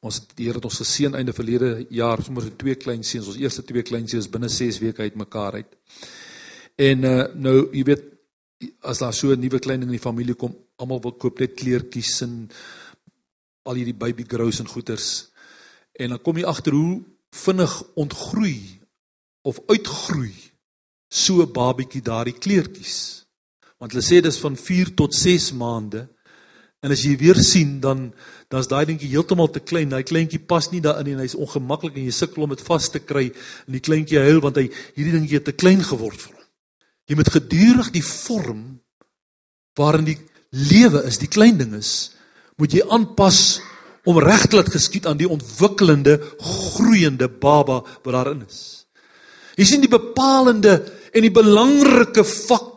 Ons 0.00 0.20
die 0.34 0.46
Here 0.46 0.56
het 0.56 0.64
ons 0.64 0.78
geseën 0.78 1.14
einde 1.14 1.32
verlede 1.32 1.86
jaar 1.90 2.22
sommer 2.22 2.42
so 2.42 2.50
twee 2.56 2.74
kleinseuns, 2.74 3.26
ons 3.26 3.36
eerste 3.36 3.64
twee 3.64 3.82
kleinseuns 3.82 4.30
binne 4.30 4.48
6 4.48 4.78
weke 4.78 5.02
uitmekaar 5.02 5.52
uit. 5.52 5.76
En 6.76 7.04
uh, 7.04 7.24
nou, 7.34 7.68
jy 7.72 7.82
weet, 7.82 8.04
as 8.80 8.98
daar 8.98 9.14
so 9.14 9.32
'n 9.32 9.40
nuwe 9.40 9.58
klein 9.58 9.82
in 9.82 9.88
die 9.88 9.98
familie 9.98 10.34
kom, 10.34 10.54
almal 10.76 11.00
wil 11.00 11.12
koop 11.12 11.38
net 11.38 11.54
kleertjies 11.54 12.20
en 12.22 12.50
al 13.64 13.74
hierdie 13.74 13.94
baby 13.94 14.24
grows 14.28 14.60
en 14.60 14.68
goeders. 14.68 15.30
En 15.92 16.08
dan 16.08 16.22
kom 16.22 16.36
jy 16.36 16.44
agter 16.44 16.72
hoe 16.72 17.02
vinnig 17.30 17.82
ontgroei 17.94 18.80
of 19.42 19.60
uitgroei 19.66 20.34
so 21.08 21.42
'n 21.42 21.52
babietjie 21.52 22.02
daardie 22.02 22.38
kleertjies. 22.38 23.25
Want 23.80 23.92
hulle 23.92 24.04
sê 24.04 24.22
dis 24.24 24.38
van 24.40 24.56
4 24.56 24.94
tot 24.96 25.14
6 25.14 25.50
maande. 25.58 26.06
En 26.84 26.92
as 26.92 27.02
jy 27.04 27.16
weer 27.20 27.38
sien 27.42 27.78
dan 27.82 28.10
dan's 28.52 28.68
daai 28.70 28.84
dingetjie 28.86 29.12
heeltemal 29.12 29.50
te 29.52 29.60
klein. 29.60 29.90
Daai 29.92 30.06
kleintjie 30.06 30.40
pas 30.40 30.70
nie 30.72 30.82
daarin 30.84 31.16
en 31.16 31.24
hy's 31.24 31.36
ongemaklik 31.38 31.98
en 31.98 32.06
jy 32.06 32.14
sukkel 32.14 32.46
om 32.46 32.54
dit 32.54 32.64
vas 32.68 32.88
te 32.92 33.02
kry 33.02 33.26
en 33.32 33.76
die 33.76 33.82
kleintjie 33.82 34.22
huil 34.22 34.40
want 34.44 34.60
hy 34.60 34.68
hierdie 34.96 35.14
dingetjie 35.16 35.42
te 35.48 35.56
klein 35.56 35.82
geword 35.84 36.20
vir 36.20 36.32
hom. 36.32 36.44
Jy 37.06 37.18
moet 37.18 37.30
gedurig 37.30 37.92
die 37.94 38.04
vorm 38.04 38.62
waarin 39.78 40.08
die 40.08 40.18
lewe 40.56 41.04
is, 41.06 41.20
die 41.20 41.30
klein 41.30 41.58
ding 41.60 41.74
is, 41.76 42.16
moet 42.56 42.72
jy 42.72 42.82
aanpas 42.90 43.60
om 44.06 44.18
reg 44.22 44.46
te 44.46 44.56
laat 44.56 44.70
geskied 44.72 45.06
aan 45.10 45.18
die 45.18 45.28
ontwikkelende, 45.28 46.16
groeiende 46.40 47.28
baba 47.28 47.82
wat 47.82 48.14
daarin 48.14 48.44
is. 48.46 48.86
Jy 49.58 49.66
sien 49.66 49.82
die 49.84 49.90
bepalende 49.90 50.78
en 51.16 51.24
die 51.24 51.34
belangrike 51.34 52.24
faktor 52.24 52.75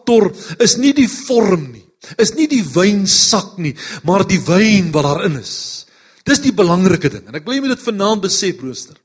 is 0.60 0.78
nie 0.78 0.94
die 0.94 1.08
vorm 1.08 1.72
nie, 1.72 1.86
is 2.18 2.34
nie 2.38 2.48
die 2.48 2.64
wynsak 2.64 3.58
nie, 3.58 3.76
maar 4.04 4.26
die 4.28 4.40
wyn 4.40 4.92
wat 4.96 5.08
daarin 5.08 5.40
is. 5.42 5.86
Dis 6.26 6.42
die 6.44 6.54
belangrike 6.56 7.10
ding 7.10 7.28
en 7.28 7.36
ek 7.36 7.46
wil 7.46 7.58
jy 7.58 7.62
moet 7.66 7.76
dit 7.78 7.86
vanaand 7.86 8.26
besef, 8.26 8.58
broer. 8.60 8.98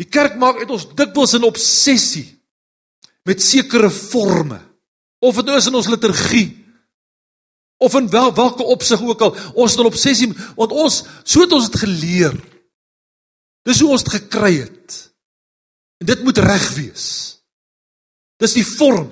Die 0.00 0.08
kerk 0.08 0.38
maak 0.40 0.62
uit 0.62 0.70
ons 0.70 0.88
dikwels 0.96 1.34
'n 1.34 1.44
obsessie 1.44 2.26
met 3.24 3.42
sekere 3.42 3.90
forme. 3.90 4.60
Of 5.20 5.36
dit 5.36 5.46
nou 5.46 5.56
is 5.56 5.66
in 5.66 5.74
ons 5.74 5.88
liturgie 5.88 6.58
of 7.82 7.94
in 7.98 8.08
wel, 8.10 8.32
watter 8.34 8.64
opsig 8.64 9.02
ook 9.02 9.20
al, 9.20 9.36
ons 9.54 9.72
het 9.74 9.80
'n 9.80 9.90
obsessie 9.90 10.32
want 10.56 10.70
ons 10.72 11.04
so 11.24 11.40
het 11.40 11.52
ons 11.52 11.70
dit 11.70 11.80
geleer. 11.80 12.34
Dis 13.62 13.80
hoe 13.80 13.90
ons 13.90 14.02
dit 14.02 14.12
gekry 14.12 14.58
het. 14.58 15.12
En 15.98 16.06
dit 16.06 16.22
moet 16.22 16.38
reg 16.38 16.74
wees. 16.74 17.38
Dis 18.36 18.52
die 18.52 18.66
vorm, 18.66 19.10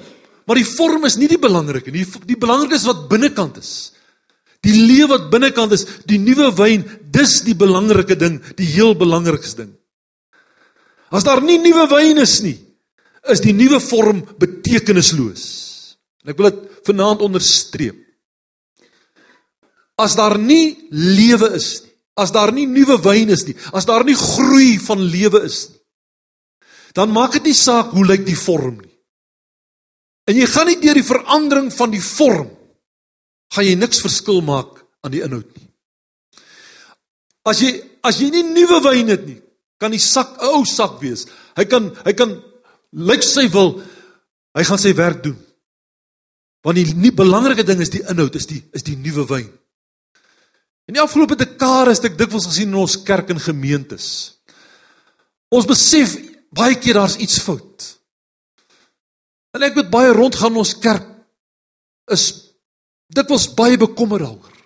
maar 0.50 0.58
die 0.58 0.66
vorm 0.66 1.04
is 1.06 1.14
nie 1.14 1.28
die 1.30 1.38
belangrike 1.38 1.92
nie. 1.94 2.02
Die, 2.02 2.22
die 2.32 2.38
belangrike 2.42 2.74
is 2.74 2.88
wat 2.88 3.04
binnekant 3.06 3.60
is. 3.60 3.92
Die 4.66 4.74
lewe 4.74 5.12
wat 5.12 5.28
binnekant 5.30 5.76
is, 5.76 5.84
die 6.10 6.18
nuwe 6.18 6.48
wyn, 6.58 6.82
dis 7.14 7.36
die 7.46 7.54
belangrike 7.54 8.16
ding, 8.18 8.40
die 8.58 8.66
heel 8.72 8.96
belangrikste 8.98 9.62
ding. 9.62 9.70
As 11.14 11.22
daar 11.26 11.38
nie 11.46 11.60
nuwe 11.62 11.86
wyn 11.94 12.18
is 12.24 12.34
nie, 12.42 12.56
is 13.30 13.44
die 13.44 13.54
nuwe 13.54 13.78
vorm 13.84 14.24
betekenisloos. 14.42 15.46
En 16.26 16.34
ek 16.34 16.42
wil 16.42 16.50
dit 16.50 16.84
vanaand 16.90 17.22
onderstreep. 17.30 18.02
As 20.02 20.18
daar 20.18 20.34
nie 20.34 20.74
lewe 20.90 21.54
is 21.62 21.72
nie, 21.84 21.94
as 22.18 22.34
daar 22.34 22.50
nie 22.52 22.66
nuwe 22.66 22.98
wyn 23.06 23.30
is 23.30 23.46
nie, 23.46 23.54
as 23.70 23.86
daar 23.86 24.02
nie 24.02 24.18
groei 24.18 24.80
van 24.82 25.06
lewe 25.14 25.46
is 25.46 25.62
nie, 25.70 25.78
dan 26.98 27.14
maak 27.14 27.38
dit 27.38 27.52
nie 27.52 27.54
saak 27.56 27.94
hoe 27.94 28.02
lyk 28.02 28.26
die 28.26 28.34
vorm 28.34 28.80
nie. 28.80 28.89
En 30.30 30.38
jy 30.38 30.46
gaan 30.46 30.68
nie 30.70 30.78
deur 30.78 30.94
die 30.94 31.06
verandering 31.06 31.72
van 31.74 31.90
die 31.90 32.02
vorm 32.04 32.52
gaan 33.50 33.66
jy 33.66 33.74
niks 33.74 33.98
verskil 34.04 34.38
maak 34.46 34.76
aan 35.02 35.10
die 35.10 35.24
inhoud 35.26 35.48
nie. 35.56 35.66
As 37.50 37.62
jy 37.64 37.72
as 38.06 38.20
jy 38.22 38.30
nie 38.32 38.44
nuwe 38.46 38.78
wyn 38.84 39.10
het 39.10 39.24
nie, 39.26 39.40
kan 39.80 39.90
die 39.90 40.00
sak 40.00 40.38
'n 40.38 40.54
ou 40.54 40.64
sak 40.64 41.00
wees. 41.02 41.26
Hy 41.56 41.64
kan 41.64 41.90
hy 42.04 42.12
kan 42.12 42.36
lyk 42.92 43.22
sy 43.22 43.48
wil 43.48 43.82
hy 44.54 44.64
gaan 44.64 44.78
sy 44.78 44.94
werk 44.94 45.22
doen. 45.22 45.38
Want 46.62 46.76
die 46.76 46.94
nie 46.94 47.10
belangrike 47.10 47.64
ding 47.64 47.80
is 47.80 47.90
die 47.90 48.04
inhoud, 48.04 48.36
is 48.36 48.46
die 48.46 48.62
is 48.72 48.82
die 48.82 48.96
nuwe 48.96 49.26
wyn. 49.26 49.50
In 50.86 50.94
die 50.94 51.02
afgelope 51.02 51.36
dekade 51.36 51.90
het 51.90 52.04
ek 52.04 52.18
dikwels 52.18 52.46
gesien 52.46 52.68
in 52.68 52.74
ons 52.74 53.02
kerk 53.02 53.30
en 53.30 53.40
gemeentes. 53.40 54.38
Ons 55.50 55.66
besef 55.66 56.16
baie 56.52 56.74
keer 56.74 56.94
daar's 56.94 57.16
iets 57.16 57.38
fout. 57.38 57.89
En 59.56 59.66
ek 59.66 59.74
moet 59.78 59.90
baie 59.90 60.12
rondgaan 60.14 60.58
ons 60.60 60.76
kerk 60.82 61.06
is 62.10 62.26
dikwels 63.10 63.48
baie 63.58 63.78
bekommerd 63.78 64.24
daaroor. 64.24 64.56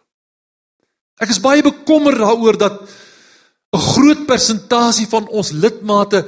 Ek 1.24 1.30
is 1.32 1.40
baie 1.40 1.62
bekommerd 1.64 2.20
daaroor 2.20 2.58
dat 2.58 2.82
'n 3.74 3.86
groot 3.94 4.26
persentasie 4.26 5.06
van 5.06 5.28
ons 5.28 5.50
lidmate 5.50 6.24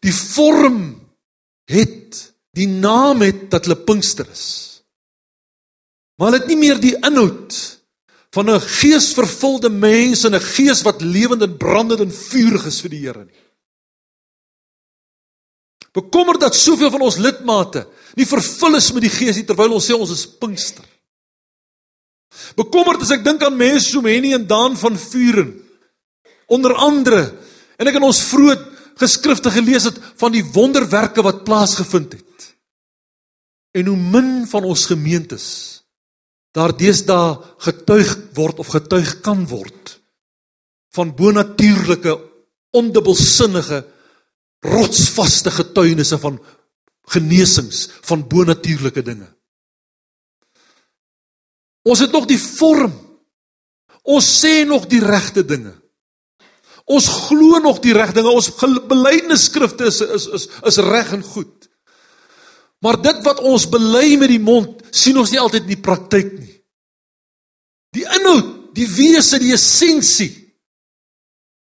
die 0.00 0.12
vorm 0.12 1.00
het 1.68 2.32
die 2.56 2.66
naam 2.66 3.22
het 3.22 3.50
dat 3.50 3.66
hulle 3.66 3.84
Pinkster 3.84 4.26
is. 4.30 4.82
Maar 6.16 6.30
hulle 6.30 6.40
het 6.40 6.50
nie 6.50 6.58
meer 6.58 6.80
die 6.80 6.96
inhoud 6.96 7.54
van 8.34 8.50
'n 8.50 8.60
geesvervulde 8.60 9.70
mens 9.70 10.24
en 10.24 10.34
'n 10.34 10.40
gees 10.40 10.82
wat 10.82 11.02
lewend 11.02 11.42
en 11.42 11.56
brandend 11.56 12.00
en 12.00 12.12
vurig 12.12 12.66
is 12.66 12.80
vir 12.80 12.90
die 12.90 13.04
Here 13.06 13.24
nie. 13.24 13.42
Bekommer 15.92 16.38
dat 16.38 16.54
soveel 16.54 16.90
van 16.90 17.00
ons 17.00 17.16
lidmate 17.16 17.86
nie 18.18 18.26
vervul 18.26 18.78
is 18.78 18.90
met 18.94 19.04
die 19.06 19.12
gees 19.14 19.38
nie 19.38 19.46
terwyl 19.46 19.76
ons 19.76 19.86
sê 19.88 19.96
ons 19.96 20.12
is 20.12 20.26
Pinkster. 20.40 20.84
Bekommerd 22.58 23.04
as 23.04 23.12
ek 23.14 23.24
dink 23.24 23.42
aan 23.46 23.56
mense 23.58 23.88
so 23.92 24.04
Henny 24.04 24.34
en 24.36 24.46
Daan 24.48 24.76
van 24.78 24.98
Vuren 24.98 25.54
onder 26.48 26.74
andere 26.74 27.22
en 27.78 27.88
ek 27.88 27.98
in 28.00 28.08
ons 28.08 28.24
vroeë 28.30 28.56
geskrifte 28.98 29.52
gelees 29.54 29.86
het 29.86 29.98
van 30.18 30.34
die 30.34 30.42
wonderwerke 30.42 31.22
wat 31.22 31.44
plaasgevind 31.46 32.16
het. 32.18 32.48
En 33.78 33.90
hoe 33.92 33.98
min 33.98 34.32
van 34.50 34.66
ons 34.66 34.86
gemeentes 34.90 35.46
daar 36.56 36.72
deesdae 36.74 37.36
getuig 37.62 38.10
word 38.34 38.58
of 38.58 38.72
getuig 38.74 39.20
kan 39.22 39.44
word 39.46 39.94
van 40.96 41.12
bonatuurlike, 41.14 42.14
ondubbelsinnige, 42.74 43.82
rotsvaste 44.64 45.52
getuienisse 45.52 46.18
van 46.18 46.40
genesings 47.12 47.86
van 48.06 48.26
bonatuurlike 48.28 49.02
dinge. 49.02 49.28
Ons 51.88 52.04
het 52.04 52.12
nog 52.12 52.26
die 52.28 52.40
vorm. 52.40 52.92
Ons 54.08 54.28
sê 54.40 54.64
nog 54.68 54.86
die 54.88 55.00
regte 55.04 55.44
dinge. 55.44 55.74
Ons 56.88 57.08
glo 57.28 57.60
nog 57.60 57.80
die 57.84 57.92
regte 57.96 58.20
dinge. 58.20 58.32
Ons 58.32 58.52
belydenisskrifte 58.88 59.88
is 59.88 60.00
is 60.00 60.28
is 60.38 60.48
is 60.72 60.80
reg 60.84 61.12
en 61.16 61.24
goed. 61.24 61.68
Maar 62.84 63.00
dit 63.02 63.24
wat 63.26 63.42
ons 63.42 63.66
bely 63.68 64.16
met 64.20 64.30
die 64.30 64.42
mond, 64.42 64.84
sien 64.94 65.18
ons 65.18 65.32
nie 65.32 65.40
altyd 65.42 65.66
in 65.66 65.74
die 65.74 65.82
praktyk 65.82 66.30
nie. 66.36 66.54
Die 67.96 68.04
inhoud, 68.04 68.52
die 68.76 68.86
wese, 68.86 69.40
die 69.42 69.54
essensie 69.56 70.30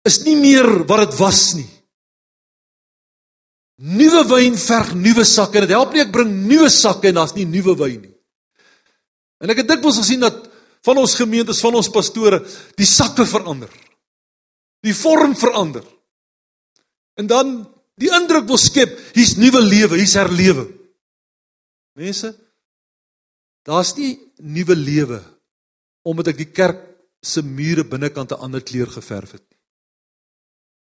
is 0.06 0.22
nie 0.26 0.36
meer 0.38 0.84
wat 0.90 1.08
dit 1.08 1.18
was 1.18 1.42
nie. 1.58 1.71
Nuwe 3.82 4.22
wyn 4.30 4.58
verg 4.62 4.94
nuwe 4.94 5.24
sakke 5.26 5.58
en 5.58 5.66
dit 5.66 5.74
help 5.74 5.94
nie 5.96 6.04
ek 6.04 6.12
bring 6.14 6.30
nuwe 6.46 6.70
sakke 6.70 7.10
en 7.10 7.18
daar's 7.18 7.34
nie 7.34 7.48
nuwe 7.50 7.74
wyn 7.80 8.02
nie. 8.04 8.16
En 9.42 9.50
ek 9.50 9.64
het 9.64 9.72
dikwels 9.72 9.98
gesien 10.04 10.22
dat 10.22 10.38
van 10.86 11.00
ons 11.02 11.16
gemeentes, 11.18 11.62
van 11.62 11.78
ons 11.78 11.90
pastore, 11.94 12.42
die 12.78 12.86
sakke 12.86 13.26
verander. 13.26 13.72
Die 14.86 14.94
vorm 14.98 15.34
verander. 15.38 15.86
En 17.18 17.30
dan 17.30 17.58
die 18.02 18.10
indruk 18.14 18.48
wil 18.50 18.62
skep, 18.62 18.94
hier's 19.18 19.36
nuwe 19.38 19.62
lewe, 19.62 19.98
hier's 19.98 20.18
herlewe. 20.18 20.68
Mense, 21.98 22.32
daar's 23.68 23.96
nie 23.98 24.16
nuwe 24.42 24.78
lewe 24.78 25.22
omdat 26.08 26.32
ek 26.32 26.40
die 26.40 26.50
kerk 26.50 26.80
se 27.22 27.44
mure 27.46 27.84
binnekant 27.86 28.32
'n 28.32 28.42
ander 28.42 28.62
kleur 28.62 28.90
geverf 28.90 29.32
het 29.38 29.46
nie. 29.46 29.60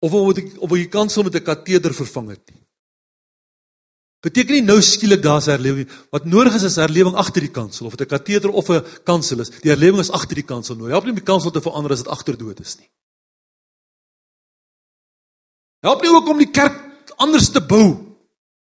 Of 0.06 0.12
omdat 0.14 0.38
ek 0.38 0.62
op 0.62 0.70
die 0.70 0.86
kansel 0.86 1.22
met 1.22 1.34
'n 1.34 1.42
kateder 1.42 1.94
vervang 1.94 2.30
het 2.30 2.44
nie. 2.50 2.67
Beteken 4.20 4.56
nie 4.56 4.66
nou 4.66 4.80
skielik 4.82 5.22
daar's 5.22 5.46
herlewing. 5.46 5.86
Wat 6.10 6.24
nodig 6.26 6.56
is 6.58 6.64
is 6.66 6.78
herlewing 6.80 7.14
agter 7.14 7.44
die 7.44 7.54
kansel 7.54 7.86
of 7.86 7.94
'n 7.94 8.06
kateder 8.06 8.50
of 8.50 8.68
'n 8.68 8.82
kansel 9.04 9.40
is. 9.40 9.50
Die 9.62 9.70
herlewing 9.70 10.00
is 10.00 10.10
agter 10.10 10.34
die 10.34 10.46
kansel 10.46 10.76
nou. 10.76 10.88
Help 10.88 11.04
nie 11.04 11.10
om 11.10 11.22
die 11.22 11.32
kansel 11.32 11.50
te 11.50 11.60
verander 11.60 11.92
as 11.92 12.02
dit 12.02 12.08
agterdood 12.08 12.60
is 12.60 12.76
nie. 12.78 12.90
Help 15.80 16.02
nie 16.02 16.10
ook 16.10 16.28
om 16.28 16.38
die 16.38 16.50
kerk 16.50 16.74
anders 17.16 17.50
te 17.50 17.60
bou 17.60 18.08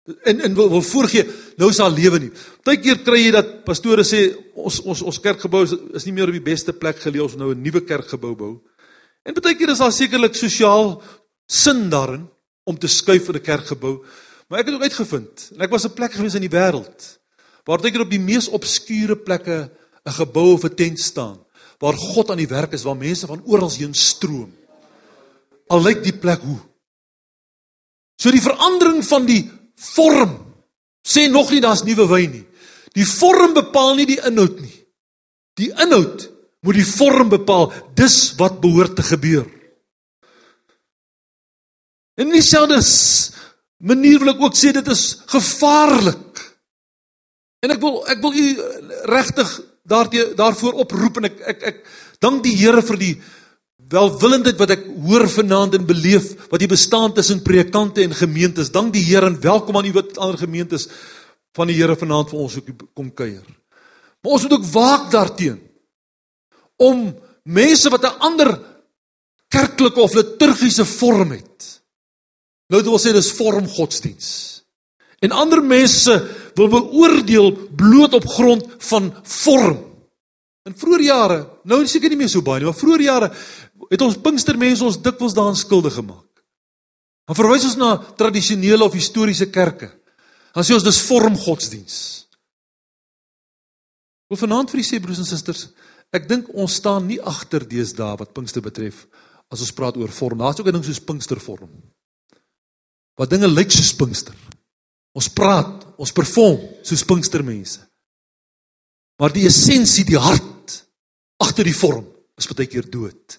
en 0.03 0.39
en 0.39 0.55
wil, 0.55 0.69
wil 0.69 0.81
voorgee 0.81 1.23
nou 1.57 1.69
is 1.69 1.77
daar 1.77 1.91
lewe 1.91 2.19
nie. 2.19 2.31
Partykeer 2.63 3.03
kry 3.05 3.19
jy 3.21 3.31
dat 3.31 3.63
pastore 3.67 4.03
sê 4.03 4.35
ons 4.55 4.81
ons 4.81 5.01
ons 5.01 5.19
kerkgebou 5.19 5.63
is, 5.63 5.75
is 5.93 6.05
nie 6.05 6.13
meer 6.13 6.27
op 6.27 6.37
die 6.37 6.43
beste 6.43 6.73
plek 6.73 6.99
geleë 6.99 7.23
ons 7.23 7.37
nou 7.39 7.53
'n 7.53 7.61
nuwe 7.61 7.85
kerkgebou 7.85 8.35
bou. 8.35 8.53
En 9.23 9.33
partykeer 9.33 9.69
is 9.69 9.77
daar 9.77 9.91
sekerlik 9.91 10.35
sosiaal 10.35 11.01
sin 11.47 11.89
daarin 11.89 12.27
om 12.65 12.77
te 12.77 12.87
skuif 12.87 13.25
vir 13.25 13.35
'n 13.35 13.43
kerkgebou. 13.43 14.03
Maar 14.53 14.61
ek 14.61 14.67
het 14.69 14.75
ook 14.77 14.83
uitgevind 14.85 15.47
en 15.55 15.63
ek 15.65 15.71
was 15.73 15.85
'n 15.87 15.97
plek 15.97 16.13
gewees 16.13 16.35
in 16.37 16.45
die 16.45 16.53
wêreld 16.53 17.17
waar 17.65 17.81
dit 17.81 17.97
op 17.97 18.09
die 18.09 18.21
mees 18.21 18.47
obskure 18.47 19.17
plekke 19.17 19.71
'n 20.05 20.13
gebou 20.13 20.53
of 20.53 20.63
'n 20.63 20.75
tent 20.75 20.99
staan 20.99 21.41
waar 21.79 21.97
God 21.97 22.29
aan 22.29 22.37
die 22.37 22.47
werk 22.47 22.73
is 22.73 22.83
waar 22.83 22.95
mense 22.95 23.25
van 23.27 23.41
oral 23.45 23.71
heen 23.71 23.93
stroom. 23.93 24.53
Al 25.67 25.81
lyk 25.81 26.03
die 26.03 26.13
plek 26.13 26.41
hoe. 26.41 26.59
So 28.21 28.31
die 28.31 28.41
verandering 28.41 29.03
van 29.05 29.25
die 29.25 29.51
vorm 29.75 30.53
sê 31.01 31.27
nog 31.29 31.49
nie 31.49 31.61
daar's 31.61 31.83
nuwe 31.83 32.07
wyn 32.07 32.31
nie. 32.31 32.47
Die 32.93 33.07
vorm 33.07 33.53
bepaal 33.53 33.95
nie 33.95 34.05
die 34.05 34.21
inhoud 34.21 34.59
nie. 34.59 34.85
Die 35.53 35.71
inhoud 35.71 36.29
moet 36.61 36.75
die 36.75 36.85
vorm 36.85 37.29
bepaal. 37.29 37.73
Dis 37.95 38.35
wat 38.35 38.61
behoort 38.61 38.95
te 38.95 39.03
gebeur. 39.03 39.49
En 42.15 42.29
dieselfde 42.29 42.81
manier 43.83 44.21
wil 44.21 44.33
ek 44.33 44.41
ook 44.43 44.57
sê 44.57 44.71
dit 44.75 44.89
is 44.91 45.03
gevaarlik. 45.31 46.41
En 47.63 47.71
ek 47.75 47.79
wil 47.83 48.01
ek 48.11 48.19
wil 48.23 48.35
u 48.35 48.47
regtig 49.11 49.53
daartoe 49.87 50.31
daarvoor 50.39 50.83
oproep 50.83 51.19
en 51.19 51.29
ek 51.29 51.39
ek 51.53 51.65
ek 51.71 51.81
dank 52.23 52.43
die 52.45 52.55
Here 52.55 52.83
vir 52.83 52.99
die 52.99 53.13
welwillendheid 53.93 54.59
wat 54.59 54.73
ek 54.77 54.85
hoor 55.05 55.27
vanaand 55.29 55.75
en 55.77 55.87
beleef 55.87 56.31
wat 56.51 56.63
hier 56.63 56.71
bestaan 56.71 57.13
tussen 57.15 57.43
predikante 57.43 58.03
en 58.03 58.15
gemeentes. 58.15 58.71
Dank 58.71 58.93
die 58.95 59.03
Here 59.03 59.27
en 59.27 59.39
welkom 59.43 59.77
aan 59.77 59.89
u 59.91 59.93
wat 59.99 60.17
ander 60.17 60.39
gemeentes 60.39 60.87
van 61.55 61.69
die 61.69 61.77
Here 61.77 61.95
vanaand 61.99 62.31
vir 62.31 62.39
ons 62.45 62.57
ook 62.59 62.71
kom 62.95 63.11
kuier. 63.11 63.43
Maar 64.23 64.37
ons 64.37 64.47
moet 64.47 64.57
ook 64.57 64.71
waak 64.71 65.11
daarteenoor 65.11 65.69
om 66.83 67.11
mense 67.43 67.89
wat 67.89 68.03
'n 68.03 68.19
ander 68.19 68.49
kerklike 69.47 70.01
of 70.01 70.15
liturgiese 70.15 70.85
vorm 70.85 71.31
het 71.31 71.82
Nou 72.71 72.79
dit 72.81 72.89
wil 72.89 73.01
sê 73.01 73.13
dis 73.15 73.31
vorm 73.37 73.67
godsdiens. 73.67 74.27
En 75.23 75.31
ander 75.31 75.61
mense 75.63 76.13
wil 76.57 76.69
beoordeel 76.71 77.51
bloot 77.75 78.13
op 78.13 78.27
grond 78.27 78.67
van 78.89 79.09
vorm. 79.23 79.79
In 80.67 80.75
vroeë 80.79 81.07
jare, 81.07 81.39
nou 81.67 81.81
is 81.83 81.91
seker 81.91 82.11
nie 82.11 82.21
meer 82.21 82.31
so 82.31 82.43
baie 82.43 82.61
nie, 82.61 82.69
maar 82.69 82.77
vroeë 82.77 83.03
jare 83.03 83.29
het 83.89 84.03
ons 84.03 84.19
Pinkstermense 84.23 84.85
ons 84.87 84.99
dikwels 85.03 85.35
daaraan 85.35 85.59
skuldig 85.59 85.95
gemaak. 85.97 86.27
Dan 87.27 87.39
verwys 87.39 87.65
ons 87.67 87.79
na 87.79 87.95
tradisionele 88.19 88.83
of 88.83 88.95
historiese 88.95 89.49
kerke. 89.51 89.89
Dan 90.55 90.63
sê 90.63 90.75
ons 90.75 90.85
dis 90.85 91.01
vorm 91.07 91.35
godsdiens. 91.39 91.97
Wil 94.31 94.39
vanaand 94.39 94.71
vir 94.71 94.81
u 94.81 94.85
sê 94.87 94.99
broers 95.03 95.19
en 95.19 95.27
susters, 95.27 95.67
ek 96.15 96.27
dink 96.29 96.51
ons 96.55 96.79
staan 96.79 97.07
nie 97.07 97.19
agter 97.19 97.65
deesdae 97.67 98.15
wat 98.19 98.33
Pinkster 98.35 98.63
betref 98.63 99.05
as 99.51 99.63
ons 99.63 99.75
praat 99.75 99.99
oor 99.99 100.11
vorm. 100.11 100.39
Daar's 100.39 100.59
ook 100.59 100.67
'n 100.67 100.79
ding 100.79 100.85
soos 100.85 101.03
Pinkstervorm 101.03 101.69
wat 103.19 103.29
dinge 103.29 103.47
lyk 103.47 103.71
soos 103.71 103.93
Pinkster. 103.97 104.35
Ons 105.13 105.29
praat, 105.29 105.85
ons 106.01 106.15
perform 106.15 106.59
soos 106.85 107.05
Pinkstermense. 107.05 107.83
Maar 109.21 109.35
die 109.35 109.45
essensie, 109.47 110.05
die 110.07 110.19
hart 110.19 110.79
agter 111.43 111.67
die 111.67 111.75
vorm 111.77 112.07
is 112.39 112.49
baie 112.49 112.69
keer 112.69 112.87
dood. 112.89 113.37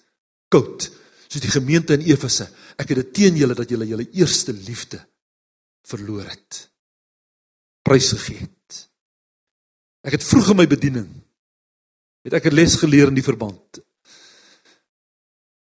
Koud, 0.51 0.87
soos 1.27 1.43
die 1.43 1.51
gemeente 1.51 1.97
in 1.97 2.05
Efese. 2.07 2.47
Ek 2.79 2.89
het 2.91 3.01
dit 3.01 3.13
teen 3.19 3.37
julle 3.39 3.57
dat 3.57 3.69
julle 3.71 3.87
julle 3.89 4.07
eerste 4.15 4.53
liefde 4.55 5.01
verloor 5.85 6.25
het. 6.29 6.61
Prys 7.85 8.13
gegee 8.15 8.45
het. 8.45 8.81
Ek 10.05 10.17
het 10.17 10.25
vroeg 10.25 10.53
in 10.53 10.61
my 10.61 10.67
bediening 10.69 11.09
het 12.25 12.33
ek 12.33 12.47
'n 12.49 12.55
les 12.55 12.75
geleer 12.81 13.07
in 13.07 13.17
die 13.17 13.25
verband. 13.25 13.79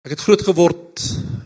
Ek 0.05 0.17
het 0.17 0.21
groot 0.21 0.41
geword 0.41 1.01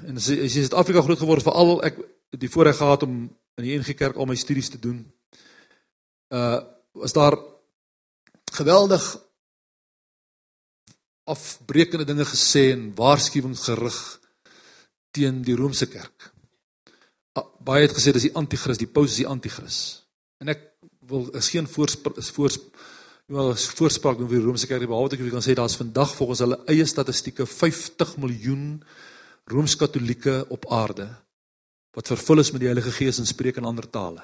en 0.06 0.16
as 0.16 0.26
jy 0.26 0.38
in 0.38 0.50
Suid-Afrika 0.50 1.02
groot 1.02 1.18
geword 1.18 1.42
veral 1.42 1.82
ek 1.82 1.98
die 2.38 2.50
voorreg 2.50 2.76
gehad 2.76 3.02
om 3.02 3.16
in 3.60 3.64
die 3.66 3.74
NG 3.78 3.94
Kerk 3.96 4.16
al 4.16 4.28
my 4.28 4.36
studies 4.38 4.70
te 4.72 4.80
doen. 4.80 5.04
Uh 6.32 6.60
was 6.92 7.14
daar 7.16 7.32
geweldig 8.52 9.04
afbreekende 11.24 12.04
dinge 12.04 12.26
gesê 12.28 12.66
en 12.74 12.90
waarskuwings 12.94 13.62
gerig 13.64 13.98
teen 15.10 15.42
die 15.42 15.56
Romeinse 15.56 15.88
kerk. 15.88 16.28
Baie 17.64 17.86
het 17.86 17.94
gesê 17.96 18.12
dis 18.12 18.26
die 18.28 18.34
anti-kris, 18.36 18.76
die 18.76 18.90
paus 18.90 19.14
is 19.14 19.22
die 19.22 19.28
anti-kris. 19.28 19.78
En 20.42 20.52
ek 20.52 20.66
wil 21.08 21.30
is 21.38 21.48
geen 21.54 21.68
voorspraak 21.68 22.20
is 22.20 22.28
voors 22.36 22.58
wel 23.32 23.54
is 23.54 23.64
voorspraak 23.78 24.20
vir 24.20 24.36
die 24.36 24.44
Romeinse 24.44 24.68
kerk 24.68 24.84
behalwe 24.84 25.16
ek 25.16 25.24
kan 25.32 25.44
sê 25.44 25.56
daar's 25.56 25.78
vandag 25.80 26.12
volgens 26.18 26.44
hulle 26.44 26.60
eie 26.68 26.84
statistieke 26.84 27.46
50 27.48 28.18
miljoen 28.20 28.66
Rooms-Katolieke 29.48 30.42
op 30.52 30.68
aarde 30.68 31.08
wat 31.92 32.08
vervul 32.14 32.40
is 32.40 32.52
met 32.52 32.62
die 32.64 32.70
Heilige 32.70 32.92
Gees 32.94 33.18
en 33.20 33.28
spreek 33.28 33.60
in 33.60 33.68
ander 33.68 33.88
tale. 33.90 34.22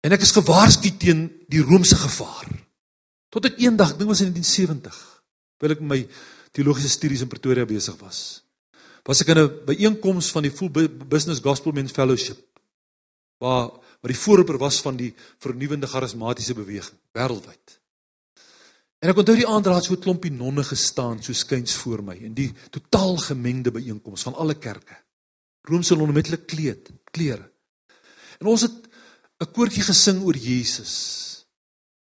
En 0.00 0.16
ek 0.16 0.24
is 0.24 0.34
gewaarsku 0.34 0.90
teen 0.98 1.26
die 1.52 1.62
Romeinse 1.62 1.98
gevaar. 2.00 2.48
Tot 3.30 3.46
ek 3.46 3.60
eendag, 3.62 3.94
dink 3.98 4.10
was 4.10 4.22
in 4.24 4.32
1970, 4.32 5.00
terwyl 5.60 5.76
ek 5.76 5.82
my 5.86 6.00
teologiese 6.56 6.90
studies 6.90 7.22
in 7.22 7.30
Pretoria 7.30 7.66
besig 7.68 7.98
was, 8.00 8.42
was 9.06 9.20
ek 9.22 9.30
in 9.34 9.38
'n 9.38 9.52
byeenkoms 9.66 10.30
van 10.34 10.42
die 10.42 10.50
Full 10.50 10.70
Business 11.06 11.40
Gospel 11.40 11.72
Men 11.72 11.88
Fellowship 11.88 12.38
waar 13.38 13.70
wat 14.00 14.12
die 14.12 14.18
voorloper 14.18 14.58
was 14.58 14.80
van 14.80 14.96
die 14.96 15.14
vernuwende 15.38 15.86
charismatiese 15.86 16.54
beweging 16.54 16.96
wêreldwyd. 17.16 17.79
En 19.00 19.08
ek 19.08 19.20
onthou 19.22 19.36
die 19.38 19.48
aand 19.48 19.68
raad 19.70 19.86
so 19.86 19.94
'n 19.96 20.04
klompie 20.04 20.32
nonne 20.32 20.64
gestaan 20.64 21.22
so 21.22 21.32
skuins 21.32 21.74
voor 21.82 22.02
my 22.04 22.16
in 22.16 22.34
die 22.34 22.52
totaal 22.70 23.16
gemengde 23.16 23.70
byeenkoms 23.72 24.22
van 24.22 24.34
alle 24.34 24.54
kerke. 24.54 24.96
Romeinse 25.62 25.96
nonne 25.96 26.12
met 26.12 26.26
hulle 26.26 26.44
kleed, 26.44 26.90
klere. 27.10 27.50
En 28.40 28.46
ons 28.46 28.60
het 28.60 28.88
'n 29.40 29.52
koortjie 29.52 29.82
gesing 29.82 30.22
oor 30.22 30.36
Jesus. 30.36 31.46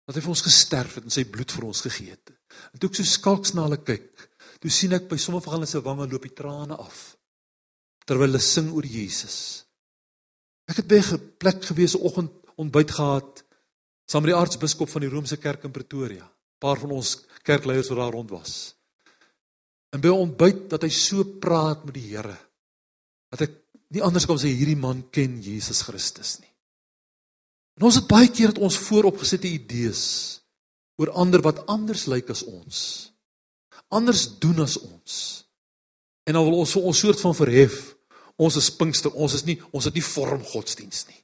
Dat 0.05 0.15
hy 0.15 0.21
vir 0.21 0.29
ons 0.29 0.41
gesterf 0.41 0.95
het 0.95 1.03
en 1.03 1.11
sy 1.11 1.25
bloed 1.25 1.51
vir 1.51 1.63
ons 1.63 1.81
gegee 1.81 2.09
het. 2.09 2.31
En 2.73 2.79
toe 2.79 2.89
ek 2.89 2.95
so 2.95 3.03
skalks 3.03 3.53
na 3.53 3.61
hulle 3.61 3.83
kyk, 3.83 4.29
toe 4.59 4.69
sien 4.71 4.93
ek 4.93 5.07
by 5.07 5.17
sommige 5.17 5.43
van 5.43 5.53
hulle 5.53 5.67
se 5.67 5.81
wange 5.81 6.09
loop 6.09 6.23
die 6.23 6.33
trane 6.33 6.75
af 6.75 7.15
terwyl 8.05 8.27
hulle 8.27 8.39
sing 8.39 8.71
oor 8.73 8.85
Jesus. 8.85 9.65
Ek 10.65 10.77
het 10.77 10.87
by 10.87 10.95
'n 10.95 11.37
plek 11.37 11.63
gewees 11.63 11.95
'n 11.95 12.01
oggend 12.01 12.31
ontbyt 12.57 12.91
gehad 12.91 13.43
saam 14.07 14.23
met 14.23 14.33
die 14.33 14.39
aartsbiskop 14.39 14.89
van 14.89 15.01
die 15.01 15.09
Romeinse 15.09 15.37
kerk 15.37 15.63
in 15.63 15.71
Pretoria 15.71 16.25
paar 16.61 16.79
van 16.81 16.93
ons 16.99 17.15
kerkleiers 17.47 17.89
wat 17.91 18.01
daar 18.01 18.13
rond 18.15 18.29
was. 18.33 18.53
En 19.95 20.01
by 20.03 20.11
ontbyt 20.13 20.67
dat 20.69 20.85
hy 20.85 20.91
so 20.93 21.25
praat 21.41 21.85
met 21.87 21.95
die 21.97 22.09
Here 22.11 22.37
dat 23.29 23.45
ek 23.45 23.55
nie 23.93 24.01
anders 24.05 24.25
kan 24.29 24.39
sê 24.41 24.51
hierdie 24.53 24.77
man 24.77 25.03
ken 25.13 25.37
Jesus 25.41 25.83
Christus 25.85 26.37
nie. 26.41 26.49
En 27.77 27.87
ons 27.89 27.97
het 27.97 28.09
baie 28.09 28.29
keer 28.33 28.51
dat 28.51 28.63
ons 28.65 28.77
vooropgesette 28.89 29.49
idees 29.49 30.03
oor 30.99 31.13
ander 31.15 31.41
wat 31.45 31.61
anders 31.71 32.07
lyk 32.11 32.31
as 32.33 32.43
ons. 32.43 32.79
Anders 33.93 34.25
doen 34.41 34.65
as 34.65 34.75
ons. 34.81 35.13
En 36.27 36.35
dan 36.35 36.45
wil 36.45 36.59
ons 36.59 36.73
vir 36.75 36.89
ons 36.91 37.01
soort 37.05 37.21
van 37.23 37.37
verhef. 37.37 37.77
Ons 38.39 38.59
is 38.59 38.69
Pinkster, 38.75 39.13
ons 39.15 39.33
is 39.33 39.45
nie 39.47 39.57
ons 39.71 39.87
het 39.87 39.95
nie 39.95 40.05
vorm 40.05 40.43
godsdiens 40.51 41.05
nie. 41.07 41.17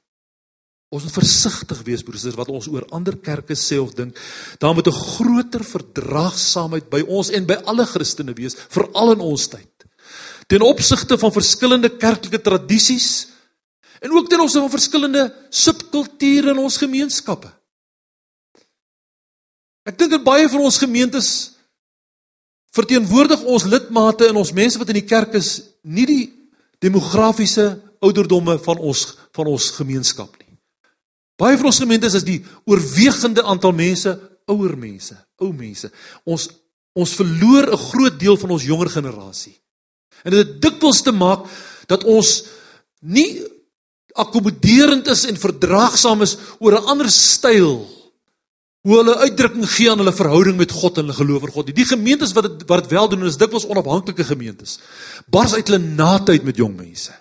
Ons 0.96 1.04
moet 1.04 1.18
versigtig 1.18 1.80
wees 1.84 2.04
broers 2.04 2.24
wat 2.38 2.50
ons 2.52 2.68
oor 2.72 2.86
ander 2.96 3.16
kerke 3.20 3.56
sê 3.58 3.76
of 3.82 3.92
dink. 3.96 4.16
Daar 4.60 4.74
moet 4.74 4.88
'n 4.88 5.00
groter 5.16 5.64
verdraagsaamheid 5.64 6.88
by 6.90 7.02
ons 7.06 7.30
en 7.30 7.44
by 7.44 7.56
alle 7.66 7.84
Christene 7.84 8.32
wees, 8.32 8.56
veral 8.70 9.12
in 9.12 9.20
ons 9.20 9.48
tyd. 9.48 9.72
Ten 10.48 10.62
opsigte 10.62 11.18
van 11.18 11.32
verskillende 11.32 11.90
kerklike 11.98 12.40
tradisies 12.40 13.28
en 14.00 14.10
ook 14.12 14.28
ten 14.28 14.40
opsigte 14.40 14.68
van 14.68 14.78
verskillende 14.78 15.34
subkulture 15.50 16.50
in 16.50 16.58
ons 16.58 16.76
gemeenskappe. 16.76 17.52
Ek 19.84 19.98
dink 19.98 20.10
dat 20.10 20.24
baie 20.24 20.48
van 20.48 20.60
ons 20.60 20.78
gemeentes 20.78 21.52
verteenwoordig 22.72 23.42
ons 23.42 23.64
lidmate 23.64 24.28
en 24.28 24.36
ons 24.36 24.52
mense 24.52 24.78
wat 24.78 24.88
in 24.88 25.00
die 25.00 25.08
kerk 25.08 25.34
is 25.34 25.62
nie 25.82 26.06
die 26.06 26.24
demografiese 26.78 27.82
ouderdomme 28.00 28.58
van 28.58 28.78
ons 28.78 29.16
van 29.36 29.46
ons 29.46 29.70
gemeenskap 29.70 30.32
nie. 30.38 30.45
Baie 31.36 31.56
van 31.56 31.68
ons 31.68 31.82
gemeentes 31.82 32.14
is 32.14 32.24
die 32.24 32.40
oorwegende 32.64 33.44
aantal 33.44 33.72
mense 33.76 34.14
ouer 34.46 34.76
mense, 34.78 35.16
ou 35.42 35.52
mense. 35.52 35.90
Ons 36.24 36.48
ons 36.96 37.12
verloor 37.12 37.68
'n 37.72 37.76
groot 37.92 38.18
deel 38.18 38.36
van 38.36 38.50
ons 38.50 38.64
jonger 38.64 38.88
generasie. 38.88 39.60
En 40.24 40.30
dit 40.32 40.46
het 40.46 40.62
dikwels 40.62 41.02
te 41.02 41.12
maak 41.12 41.44
dat 41.86 42.04
ons 42.04 42.44
nie 43.00 43.44
akkommoderend 44.14 45.06
is 45.06 45.26
en 45.26 45.36
verdraagsaam 45.36 46.22
is 46.22 46.36
oor 46.58 46.72
'n 46.72 46.88
ander 46.88 47.10
styl 47.10 47.84
hoe 48.86 48.96
hulle 48.96 49.16
uitdrukking 49.16 49.66
gee 49.68 49.90
aan 49.90 49.98
hulle 49.98 50.12
verhouding 50.14 50.56
met 50.56 50.70
God 50.70 50.98
en 50.98 51.04
hulle 51.04 51.18
geloof 51.18 51.40
vir 51.40 51.52
God. 51.52 51.74
Die 51.74 51.84
gemeentes 51.84 52.32
wat 52.32 52.46
dit 52.46 52.68
wat 52.68 52.82
dit 52.82 52.92
wel 52.92 53.08
doen 53.08 53.26
is 53.26 53.36
dikwels 53.36 53.66
onafhanklike 53.66 54.24
gemeentes. 54.24 54.78
Bars 55.26 55.54
uit 55.54 55.66
hulle 55.66 55.82
naatheid 55.82 56.42
met 56.46 56.56
jong 56.56 56.76
mense. 56.76 57.12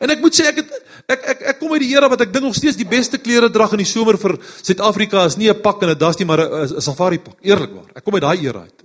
En 0.00 0.10
ek 0.10 0.20
moet 0.20 0.34
sê 0.34 0.48
ek 0.50 0.56
het 0.56 0.85
ek 1.06 1.26
ek 1.32 1.42
ek 1.52 1.58
kom 1.60 1.72
uit 1.72 1.84
die 1.84 1.90
Here 1.92 2.08
wat 2.10 2.24
ek 2.24 2.32
dink 2.34 2.44
nog 2.44 2.56
steeds 2.58 2.78
die 2.78 2.88
beste 2.88 3.18
klere 3.22 3.50
dra 3.52 3.68
in 3.72 3.82
die 3.84 3.88
somer 3.88 4.18
vir 4.18 4.36
Suid-Afrika 4.62 5.26
is 5.26 5.36
nie 5.38 5.50
'n 5.50 5.62
pak 5.62 5.82
en 5.82 5.90
'n 5.90 5.98
das 5.98 6.18
nie 6.18 6.26
maar 6.26 6.40
'n 6.40 6.80
safari 6.80 7.18
pak. 7.18 7.36
Eerlikwaar. 7.42 7.90
Ek 7.94 8.04
kom 8.04 8.14
uit 8.14 8.22
daai 8.22 8.46
era 8.46 8.60
uit. 8.60 8.82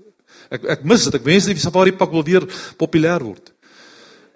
Ek 0.52 0.64
ek 0.66 0.84
mis 0.84 1.04
dit. 1.04 1.16
Ek 1.16 1.24
wens 1.24 1.46
die 1.46 1.56
safari 1.56 1.92
pak 1.92 2.12
wil 2.12 2.24
weer 2.24 2.46
populêr 2.78 3.24
word. 3.24 3.52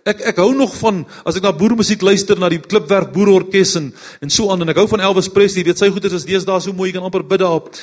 Ek 0.06 0.21
ek 0.21 0.38
hou 0.38 0.54
nog 0.54 0.76
van 0.78 1.06
as 1.26 1.36
ek 1.36 1.43
na 1.43 1.52
boermusiek 1.52 2.02
luister 2.02 2.38
na 2.39 2.50
die 2.50 2.60
Klipwerk 2.60 3.12
Boerorkes 3.12 3.76
en 3.76 3.93
en 4.21 4.30
so 4.30 4.52
aan 4.52 4.62
en 4.62 4.69
ek 4.69 4.78
hou 4.78 4.88
van 4.88 5.00
Elvis 5.00 5.30
Presley. 5.30 5.63
Weet 5.63 5.78
sy 5.78 5.89
goeders 5.89 6.13
is 6.13 6.26
deesdae 6.26 6.62
so 6.62 6.74
mooi 6.74 6.89
jy 6.89 6.93
kan 6.93 7.04
amper 7.04 7.24
bid 7.24 7.39
daarop. 7.39 7.76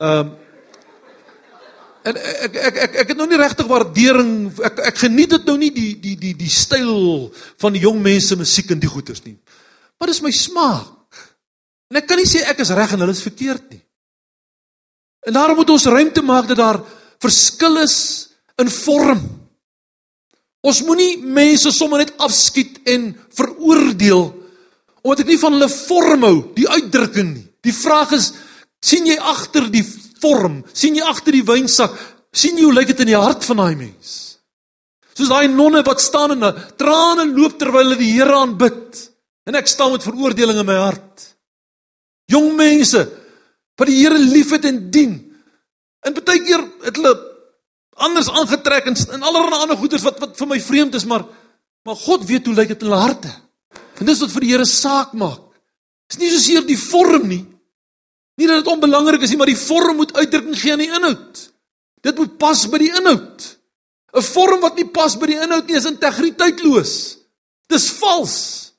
Ehm 0.00 0.26
um, 0.26 0.30
En 2.00 2.16
ek 2.16 2.54
ek 2.56 2.76
ek 2.80 2.94
ek 3.02 3.10
het 3.12 3.18
nou 3.18 3.26
nie 3.28 3.36
regtig 3.36 3.66
waardering 3.68 4.30
ek 4.64 4.78
ek 4.88 5.00
geniet 5.02 5.34
dit 5.34 5.48
nou 5.50 5.56
nie 5.60 5.68
die 5.74 5.90
die 6.00 6.14
die 6.16 6.32
die 6.32 6.48
styl 6.52 7.28
van 7.60 7.74
die 7.76 7.82
jong 7.82 8.00
mense 8.00 8.38
musiek 8.40 8.70
en 8.72 8.80
die 8.80 8.88
goeters 8.88 9.20
nie. 9.26 9.36
Maar 10.00 10.08
dis 10.08 10.22
my 10.24 10.32
smaak. 10.32 11.20
En 11.90 11.98
ek 12.00 12.08
kan 12.08 12.20
nie 12.20 12.28
sê 12.28 12.42
ek 12.48 12.62
is 12.64 12.72
reg 12.72 12.94
en 12.94 13.04
hulle 13.04 13.14
is 13.14 13.24
verkeerd 13.24 13.66
nie. 13.74 13.82
En 15.28 15.36
daarom 15.36 15.58
moet 15.60 15.72
ons 15.74 15.90
ruimte 15.92 16.22
maak 16.24 16.48
dat 16.48 16.60
daar 16.60 16.80
verskil 17.20 17.76
is 17.82 17.96
in 18.60 18.70
vorm. 18.72 19.20
Ons 20.64 20.82
moenie 20.84 21.18
mense 21.20 21.72
sommer 21.72 22.04
net 22.04 22.14
afskiet 22.20 22.80
en 22.88 23.12
veroordeel 23.36 24.28
omdat 25.00 25.22
ek 25.22 25.30
nie 25.30 25.40
van 25.40 25.54
hulle 25.56 25.68
vorm 25.72 26.24
hou, 26.26 26.34
die 26.52 26.66
uitdrukking 26.68 27.30
nie. 27.32 27.46
Die 27.64 27.72
vraag 27.72 28.10
is 28.12 28.26
sien 28.84 29.06
jy 29.08 29.16
agter 29.16 29.70
die 29.72 29.84
vorm. 30.20 30.60
sien 30.76 30.98
jy 30.98 31.04
agter 31.04 31.32
die 31.32 31.46
wynsak? 31.46 31.94
sien 32.32 32.58
jy 32.58 32.66
hoe 32.68 32.74
lyk 32.74 32.92
dit 32.92 33.00
in 33.02 33.10
die 33.10 33.18
hart 33.18 33.44
van 33.48 33.62
daai 33.62 33.74
mens? 33.74 34.10
Soos 35.16 35.30
daai 35.32 35.48
nonne 35.48 35.82
wat 35.86 36.00
staan 36.00 36.36
en 36.36 36.44
trane 36.78 37.26
loop 37.32 37.58
terwyl 37.58 37.88
hulle 37.88 37.98
die 37.98 38.12
Here 38.12 38.36
aanbid. 38.38 39.09
En 39.50 39.58
ek 39.58 39.66
staan 39.66 39.90
met 39.90 40.06
veroordeling 40.06 40.60
in 40.62 40.68
my 40.68 40.78
hart. 40.78 41.26
Jong 42.30 42.54
mense 42.54 43.02
wat 43.80 43.88
die 43.88 43.98
Here 43.98 44.18
liefhet 44.20 44.66
en 44.68 44.78
dien. 44.92 45.14
En 46.06 46.14
baie 46.14 46.42
keer 46.44 46.62
het 46.84 46.98
hulle 47.00 47.14
anders 48.00 48.30
aangetrek 48.30 48.88
en, 48.88 48.96
en 49.16 49.24
allerlei 49.26 49.62
ander 49.64 49.78
goeders 49.80 50.04
wat 50.06 50.20
wat 50.22 50.36
vir 50.38 50.48
my 50.52 50.58
vreemd 50.62 50.96
is, 50.98 51.06
maar 51.08 51.26
maar 51.88 51.96
God 51.96 52.26
weet 52.28 52.44
hoe 52.46 52.54
lyk 52.54 52.74
dit 52.74 52.82
in 52.84 52.90
hulle 52.90 53.00
harte. 53.00 53.30
En 54.00 54.08
dis 54.08 54.20
wat 54.20 54.32
vir 54.34 54.44
die 54.44 54.50
Here 54.52 54.66
saak 54.68 55.14
maak. 55.16 55.46
Dis 56.10 56.20
nie 56.20 56.30
so 56.32 56.42
seer 56.42 56.66
die 56.66 56.78
vorm 56.78 57.26
nie. 57.30 57.42
Nie 58.36 58.48
dat 58.48 58.62
dit 58.62 58.70
onbelangrik 58.72 59.24
is 59.24 59.32
nie, 59.32 59.38
maar 59.40 59.50
die 59.50 59.58
vorm 59.58 59.98
moet 60.00 60.12
uitdrukking 60.16 60.58
gee 60.60 60.74
aan 60.74 60.82
die 60.84 60.90
inhoud. 60.90 61.40
Dit 62.04 62.20
moet 62.20 62.36
pas 62.40 62.62
by 62.70 62.80
die 62.84 62.92
inhoud. 63.00 63.48
'n 64.10 64.26
Vorm 64.26 64.60
wat 64.60 64.76
nie 64.76 64.88
pas 64.90 65.14
by 65.16 65.26
die 65.30 65.40
inhoud 65.40 65.66
nie 65.66 65.76
is 65.78 65.86
integriteitloos. 65.86 66.94
Dis 67.70 67.90
vals. 68.00 68.69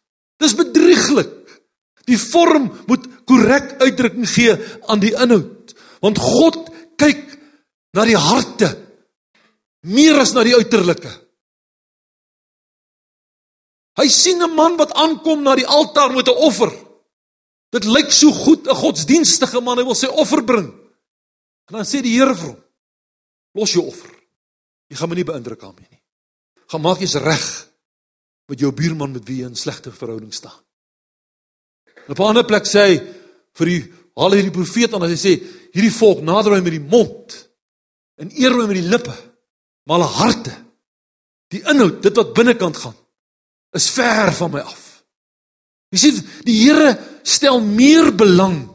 Dis 0.41 0.57
bedrieglik. 0.57 1.37
Die 2.09 2.17
vorm 2.17 2.69
moet 2.89 3.05
korrek 3.29 3.75
uitdrukking 3.81 4.27
gee 4.27 4.55
aan 4.89 5.01
die 5.03 5.13
inhoud. 5.13 5.75
Want 6.01 6.21
God 6.21 6.63
kyk 6.99 7.21
na 7.95 8.05
die 8.07 8.17
harte 8.17 8.71
meer 9.85 10.21
as 10.21 10.33
na 10.33 10.43
die 10.45 10.55
uiterlike. 10.57 11.11
Hy 13.99 14.07
sien 14.07 14.41
'n 14.41 14.55
man 14.55 14.77
wat 14.77 14.93
aankom 14.93 15.43
na 15.43 15.55
die 15.55 15.67
altaar 15.67 16.13
met 16.13 16.27
'n 16.27 16.41
offer. 16.47 16.71
Dit 17.71 17.85
lyk 17.85 18.11
so 18.11 18.31
goed, 18.31 18.67
'n 18.67 18.75
godsdienstige 18.75 19.61
man, 19.61 19.77
hy 19.77 19.83
wil 19.83 19.95
sy 19.95 20.07
offer 20.07 20.43
bring. 20.43 20.67
En 21.69 21.75
dan 21.77 21.85
sê 21.85 22.01
die 22.01 22.17
Here 22.17 22.35
vir 22.35 22.47
hom: 22.47 22.63
"Los 23.53 23.73
jou 23.73 23.85
offer. 23.85 24.09
Jy 24.89 24.97
gaan 24.97 25.09
my 25.09 25.15
nie 25.15 25.23
beïndruk 25.23 25.59
daarmee 25.59 25.87
nie. 25.89 26.01
Gaan 26.67 26.81
maak 26.81 26.99
jy's 26.99 27.15
reg 27.15 27.70
met 28.51 28.59
jou 28.59 28.71
buurman 28.75 29.15
met 29.15 29.25
wie 29.29 29.41
jy 29.41 29.49
in 29.49 29.55
slegte 29.55 29.93
verhouding 29.95 30.33
staan." 30.35 30.59
Op 32.07 32.19
'n 32.19 32.31
ander 32.33 32.45
plek 32.45 32.67
sê 32.67 32.79
hy 32.87 32.95
vir 33.55 33.65
die 33.65 33.81
al 34.15 34.35
hierdie 34.35 34.53
profeet 34.53 34.93
aan, 34.93 35.07
hy 35.07 35.15
sê: 35.15 35.39
"Hierdie 35.71 35.93
volk 35.93 36.21
nader 36.21 36.51
my 36.51 36.61
met 36.61 36.75
die 36.75 36.89
mond 36.91 37.49
en 38.17 38.31
eer 38.35 38.55
my 38.55 38.67
met 38.67 38.81
die 38.81 38.89
lippe, 38.89 39.15
maar 39.85 39.99
hulle 39.99 40.17
harte, 40.19 40.53
die 41.49 41.63
inhoud, 41.63 42.01
dit 42.03 42.15
wat 42.15 42.33
binnekant 42.33 42.77
gaan, 42.77 42.95
is 43.73 43.89
ver 43.89 44.31
van 44.33 44.51
my 44.51 44.59
af." 44.59 45.03
Jy 45.91 45.97
sien, 45.97 46.21
die 46.47 46.55
Here 46.63 46.95
stel 47.23 47.59
meer 47.59 48.13
belang 48.15 48.69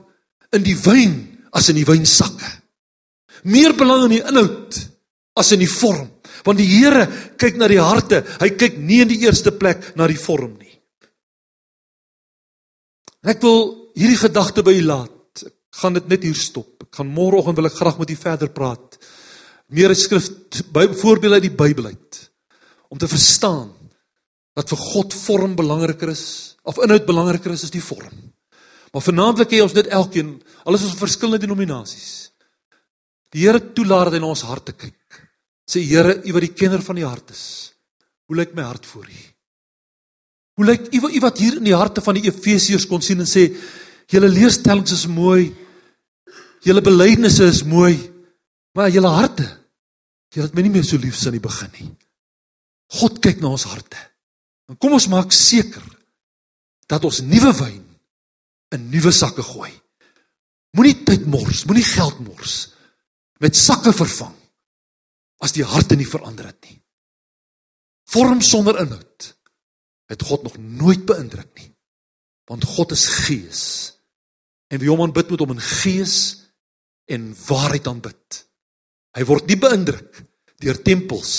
in 0.52 0.62
die 0.62 0.76
wyn 0.76 1.14
as 1.56 1.70
in 1.72 1.78
die 1.80 1.86
wynsakke. 1.88 2.48
Meer 3.48 3.72
belang 3.76 4.04
in 4.04 4.18
die 4.18 4.24
inhoud 4.24 4.76
as 5.36 5.52
in 5.52 5.62
die 5.62 5.70
vorm, 5.70 6.10
want 6.46 6.60
die 6.62 6.68
Here 6.70 7.06
kyk 7.38 7.58
na 7.58 7.68
die 7.70 7.82
harte. 7.82 8.22
Hy 8.40 8.52
kyk 8.54 8.78
nie 8.78 9.02
in 9.04 9.10
die 9.10 9.22
eerste 9.26 9.52
plek 9.52 9.92
na 9.98 10.06
die 10.06 10.20
vorm 10.20 10.54
nie. 10.60 10.72
Ek 13.26 13.42
wil 13.42 13.90
hierdie 13.98 14.20
gedagte 14.20 14.62
by 14.66 14.76
u 14.78 14.84
laat. 14.86 15.42
Ek 15.42 15.80
gaan 15.82 15.96
dit 15.98 16.06
net 16.12 16.26
hier 16.28 16.38
stop. 16.38 16.86
Ek 16.86 17.00
gaan 17.00 17.10
môreoggend 17.10 17.58
wil 17.58 17.68
ek 17.68 17.78
graag 17.80 17.98
met 17.98 18.12
u 18.14 18.18
verder 18.20 18.52
praat. 18.54 18.98
Meer 19.74 19.94
skrif 19.98 20.30
voorbeelde 21.02 21.40
uit 21.40 21.48
die 21.48 21.56
Bybel 21.58 21.90
uit 21.90 22.22
om 22.86 22.98
te 23.02 23.08
verstaan 23.10 23.72
dat 24.56 24.70
vir 24.70 24.78
God 24.78 25.14
vorm 25.14 25.56
belangriker 25.58 26.12
is 26.12 26.54
of 26.62 26.78
inhoud 26.82 27.04
belangriker 27.08 27.52
is 27.52 27.66
as 27.66 27.74
die 27.74 27.82
vorm. 27.82 28.14
Maar 28.94 29.04
vanaand 29.04 29.42
wil 29.42 29.64
ons 29.66 29.74
net 29.76 29.90
elkeen, 29.92 30.36
alles 30.64 30.86
is 30.86 30.94
verskillende 30.96 31.42
denominasies. 31.42 32.30
Die 33.34 33.42
Here 33.44 33.60
toelaat 33.60 34.08
dat 34.08 34.16
hy 34.16 34.20
na 34.22 34.30
ons 34.32 34.46
harte 34.48 34.72
kyk. 34.72 34.96
Sê 35.66 35.82
Here, 35.82 36.20
U 36.22 36.34
wat 36.36 36.44
die 36.46 36.54
kenner 36.54 36.82
van 36.82 36.98
die 36.98 37.06
hart 37.06 37.32
is. 37.34 37.74
Hoe 38.30 38.38
lyk 38.38 38.54
my 38.54 38.66
hart 38.66 38.86
voor 38.86 39.06
U? 39.10 39.22
Hoe 40.56 40.66
lyk 40.66 40.88
U 40.94 41.02
U 41.10 41.20
wat 41.20 41.42
hier 41.42 41.58
in 41.58 41.66
die 41.66 41.76
harte 41.76 42.02
van 42.02 42.16
die 42.16 42.28
Efesiërs 42.30 42.86
kon 42.88 43.02
sien 43.02 43.20
en 43.20 43.28
sê 43.28 43.48
julle 44.10 44.30
leerstellings 44.30 44.94
is 44.94 45.06
mooi. 45.10 45.50
Julle 46.64 46.82
belydenisse 46.82 47.50
is 47.50 47.64
mooi. 47.66 47.96
Maar 48.76 48.92
julle 48.94 49.10
harte, 49.10 49.46
julle 50.34 50.46
het 50.48 50.54
my 50.56 50.62
nie 50.66 50.74
meer 50.74 50.86
so 50.86 51.00
lief 51.00 51.16
sin 51.18 51.32
in 51.32 51.40
die 51.40 51.46
begin 51.46 51.72
nie. 51.80 51.90
God 53.00 53.18
kyk 53.24 53.42
na 53.42 53.50
ons 53.56 53.66
harte. 53.66 53.98
En 54.70 54.78
kom 54.78 54.94
ons 54.94 55.08
maak 55.10 55.34
seker 55.34 55.84
dat 56.86 57.04
ons 57.06 57.22
nuwe 57.26 57.52
wyn 57.58 57.82
in 58.76 58.88
nuwe 58.92 59.12
sakke 59.14 59.42
gooi. 59.42 59.72
Moenie 60.76 60.98
tyd 61.08 61.26
mors, 61.30 61.64
moenie 61.66 61.86
geld 61.86 62.20
mors 62.22 62.56
met 63.42 63.56
sakke 63.58 63.92
vervang 63.96 64.34
as 65.42 65.52
die 65.52 65.64
harte 65.64 65.96
nie 65.96 66.08
verander 66.08 66.48
het 66.48 66.60
nie. 66.68 66.78
Vorm 68.06 68.40
sonder 68.40 68.78
inhoud 68.80 69.32
het 70.06 70.22
God 70.22 70.44
nog 70.46 70.56
nooit 70.58 71.02
beïndruk 71.06 71.50
nie. 71.58 71.72
Want 72.46 72.64
God 72.76 72.92
is 72.94 73.06
gees. 73.26 73.62
En 74.70 74.78
wie 74.78 74.90
hom 74.90 75.02
aanbid 75.02 75.30
moet 75.30 75.42
hom 75.42 75.56
in 75.56 75.62
gees 75.62 76.16
en 77.10 77.32
waarheid 77.48 77.86
aanbid. 77.90 78.42
Hy 79.16 79.24
word 79.26 79.48
nie 79.50 79.58
beïndruk 79.58 80.22
deur 80.62 80.78
tempels 80.82 81.32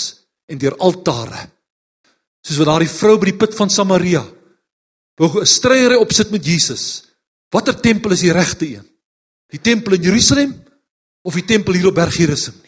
en 0.48 0.60
deur 0.60 0.76
altare. 0.84 1.48
Soos 2.44 2.60
wat 2.60 2.70
daardie 2.70 2.92
vrou 2.92 3.16
by 3.18 3.30
die 3.30 3.38
put 3.40 3.56
van 3.56 3.72
Samaria 3.72 4.24
wou 5.18 5.40
'n 5.40 5.46
stryery 5.46 5.96
opsit 5.96 6.30
met 6.30 6.44
Jesus. 6.44 7.04
Watter 7.50 7.80
tempel 7.80 8.12
is 8.12 8.20
die 8.20 8.32
regte 8.32 8.66
een? 8.66 8.86
Die 9.50 9.60
tempel 9.60 9.94
in 9.94 10.02
Jerusalem 10.02 10.64
of 11.22 11.34
die 11.34 11.44
tempel 11.44 11.74
hier 11.74 11.88
op 11.88 11.94
Berg 11.94 12.14
Gerizim 12.14 12.54
nie? 12.62 12.67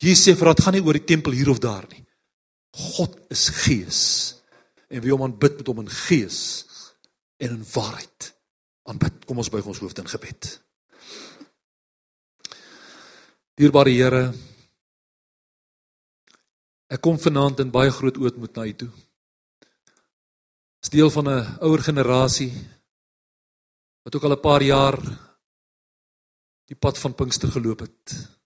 Jesus 0.00 0.24
sê 0.24 0.34
vir 0.38 0.48
dat 0.48 0.62
gaan 0.64 0.76
nie 0.78 0.84
oor 0.84 0.96
die 0.96 1.04
tempel 1.04 1.36
hier 1.36 1.50
of 1.52 1.60
daar 1.60 1.84
nie. 1.92 2.02
God 2.96 3.18
is 3.32 3.48
gees 3.64 4.00
en 4.88 5.02
wie 5.04 5.12
hom 5.12 5.26
aanbid 5.26 5.58
met 5.60 5.68
hom 5.68 5.82
in 5.84 5.92
gees 5.92 6.40
en 7.40 7.58
in 7.58 7.66
waarheid 7.74 8.30
aanbid. 8.88 9.26
Kom 9.28 9.42
ons 9.42 9.52
buig 9.52 9.66
ons 9.66 9.82
hoofde 9.84 10.02
in 10.02 10.10
gebed. 10.10 10.50
Dierbare 13.60 13.92
Here, 13.92 14.22
ek 16.88 17.02
kom 17.04 17.20
vanaand 17.20 17.60
in 17.60 17.72
baie 17.74 17.92
groot 17.92 18.16
ootmoed 18.16 18.56
na 18.56 18.64
U 18.64 18.72
toe. 18.82 18.90
As 20.80 20.88
deel 20.88 21.10
van 21.12 21.28
'n 21.28 21.58
ouer 21.60 21.82
generasie 21.84 22.52
wat 24.02 24.14
ook 24.16 24.24
al 24.24 24.32
'n 24.32 24.40
paar 24.40 24.62
jaar 24.62 24.96
die 26.66 26.78
pad 26.78 26.98
van 26.98 27.14
Pinkster 27.14 27.50
geloop 27.52 27.80
het. 27.80 28.39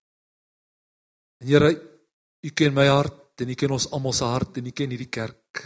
En 1.40 1.48
Here, 1.48 1.70
U 2.44 2.50
ken 2.50 2.74
my 2.74 2.86
hart 2.86 3.40
en 3.40 3.50
U 3.50 3.56
ken 3.58 3.72
ons 3.74 3.88
almal 3.90 4.14
se 4.16 4.28
hart 4.28 4.58
en 4.60 4.68
U 4.68 4.72
ken 4.72 4.92
hierdie 4.92 5.10
kerk. 5.10 5.62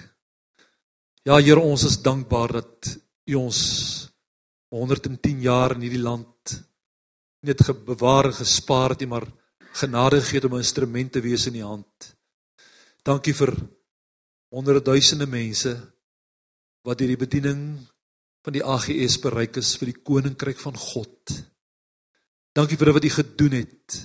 Ja 1.27 1.39
Here, 1.41 1.61
ons 1.61 1.85
is 1.89 2.01
dankbaar 2.03 2.61
dat 2.61 2.93
U 3.29 3.35
ons 3.41 3.61
110 4.73 5.43
jaar 5.45 5.75
in 5.77 5.85
hierdie 5.87 6.03
land 6.03 6.55
net 7.47 7.63
gebewaar 7.65 8.31
en 8.31 8.39
gespaar 8.41 8.95
het, 8.95 9.05
maar 9.09 9.27
genade 9.79 10.21
gegee 10.21 10.49
om 10.49 10.55
'n 10.55 10.65
instrument 10.65 11.13
te 11.13 11.21
wees 11.21 11.47
in 11.47 11.61
U 11.61 11.63
hand. 11.63 12.15
Dankie 13.03 13.35
vir 13.35 13.55
honderde 14.51 14.83
duisende 14.83 15.27
mense 15.27 15.77
wat 16.85 17.01
hierdie 17.01 17.21
bediening 17.21 17.79
van 18.45 18.53
die 18.53 18.65
AGS 18.65 19.19
bereik 19.21 19.57
is 19.57 19.77
vir 19.77 19.93
die 19.93 20.03
koninkryk 20.03 20.59
van 20.59 20.77
God. 20.77 21.33
Dankie 22.55 22.77
vir 22.77 22.93
wat 22.93 23.05
U 23.05 23.11
gedoen 23.11 23.53
het 23.53 23.99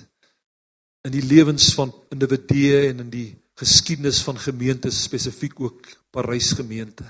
in 1.04 1.12
die 1.12 1.24
lewens 1.24 1.68
van 1.76 1.92
individue 2.14 2.86
en 2.88 3.04
in 3.04 3.10
die 3.12 3.28
geskiedenis 3.60 4.22
van 4.24 4.40
gemeentes 4.40 5.02
spesifiek 5.04 5.60
ook 5.60 5.90
Parys 6.14 6.52
gemeente. 6.56 7.04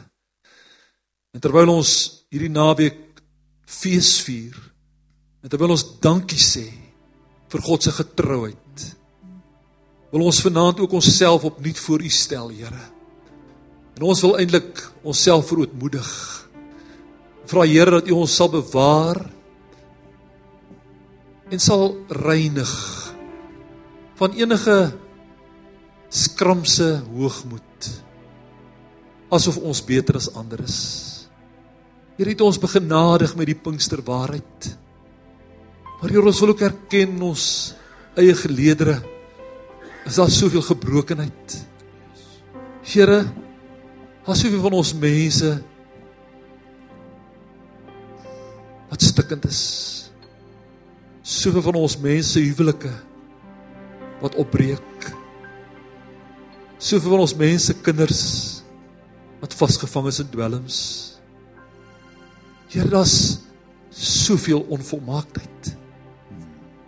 En 1.35 1.43
terwyl 1.43 1.71
ons 1.73 1.93
hierdie 2.33 2.53
naweek 2.53 3.23
fees 3.67 4.17
vier 4.27 4.57
en 5.45 5.53
terwyl 5.53 5.77
ons 5.77 5.87
dankie 6.03 6.41
sê 6.41 6.67
vir 7.53 7.63
God 7.63 7.87
se 7.87 7.95
getrouheid. 7.95 8.85
Wil 10.15 10.27
ons 10.27 10.43
vanaand 10.43 10.83
ook 10.83 10.97
onsself 10.99 11.47
opnuut 11.47 11.79
voor 11.79 12.03
U 12.03 12.11
stel, 12.11 12.51
Here. 12.55 12.83
En 13.95 14.07
ons 14.11 14.21
wil 14.27 14.39
eintlik 14.41 14.83
onsself 15.07 15.47
verootmoedig. 15.51 16.11
Vra 17.51 17.67
Here 17.67 17.99
dat 17.99 18.11
U 18.11 18.19
ons 18.25 18.35
sal 18.35 18.51
bewaar 18.51 19.23
en 21.51 21.61
sal 21.63 21.93
reinig 22.09 23.04
van 24.18 24.35
enige 24.38 24.79
skramse 26.14 27.00
hoogmoed 27.14 27.90
asof 29.35 29.59
ons 29.59 29.81
beter 29.83 30.18
as 30.18 30.31
ander 30.38 30.61
is. 30.62 30.79
Here 32.14 32.31
het 32.31 32.42
ons 32.44 32.61
begenadig 32.62 33.35
met 33.35 33.48
die 33.50 33.59
Pinkster 33.59 34.03
waarheid. 34.07 34.68
Maar 35.98 36.12
Here, 36.12 36.22
ons 36.22 36.40
wil 36.42 36.53
ook 36.53 36.62
erken 36.62 37.16
ons 37.24 37.46
eie 38.14 38.35
geleedere. 38.38 39.00
Is 40.07 40.20
daar 40.20 40.31
soveel 40.31 40.62
gebrokenheid? 40.62 41.57
Here, 42.85 43.24
daar 44.27 44.38
soveel 44.38 44.62
van 44.62 44.77
ons 44.79 44.92
mense 44.94 45.50
wat 48.92 49.03
stikkend 49.03 49.48
is. 49.48 49.64
Soveel 51.24 51.64
van 51.64 51.81
ons 51.81 51.98
mense 51.98 52.38
huwelike 52.38 52.92
wat 54.20 54.35
opbreek. 54.40 55.09
Soveel 56.79 57.14
van 57.14 57.24
ons 57.24 57.37
mense 57.38 57.74
kinders 57.85 58.22
wat 59.40 59.57
vasgevang 59.57 60.09
is 60.11 60.20
in 60.22 60.31
dwelms. 60.33 60.79
Here, 62.72 62.88
daar's 62.90 63.38
soveel 63.94 64.64
onvolmaaktheid. 64.74 65.74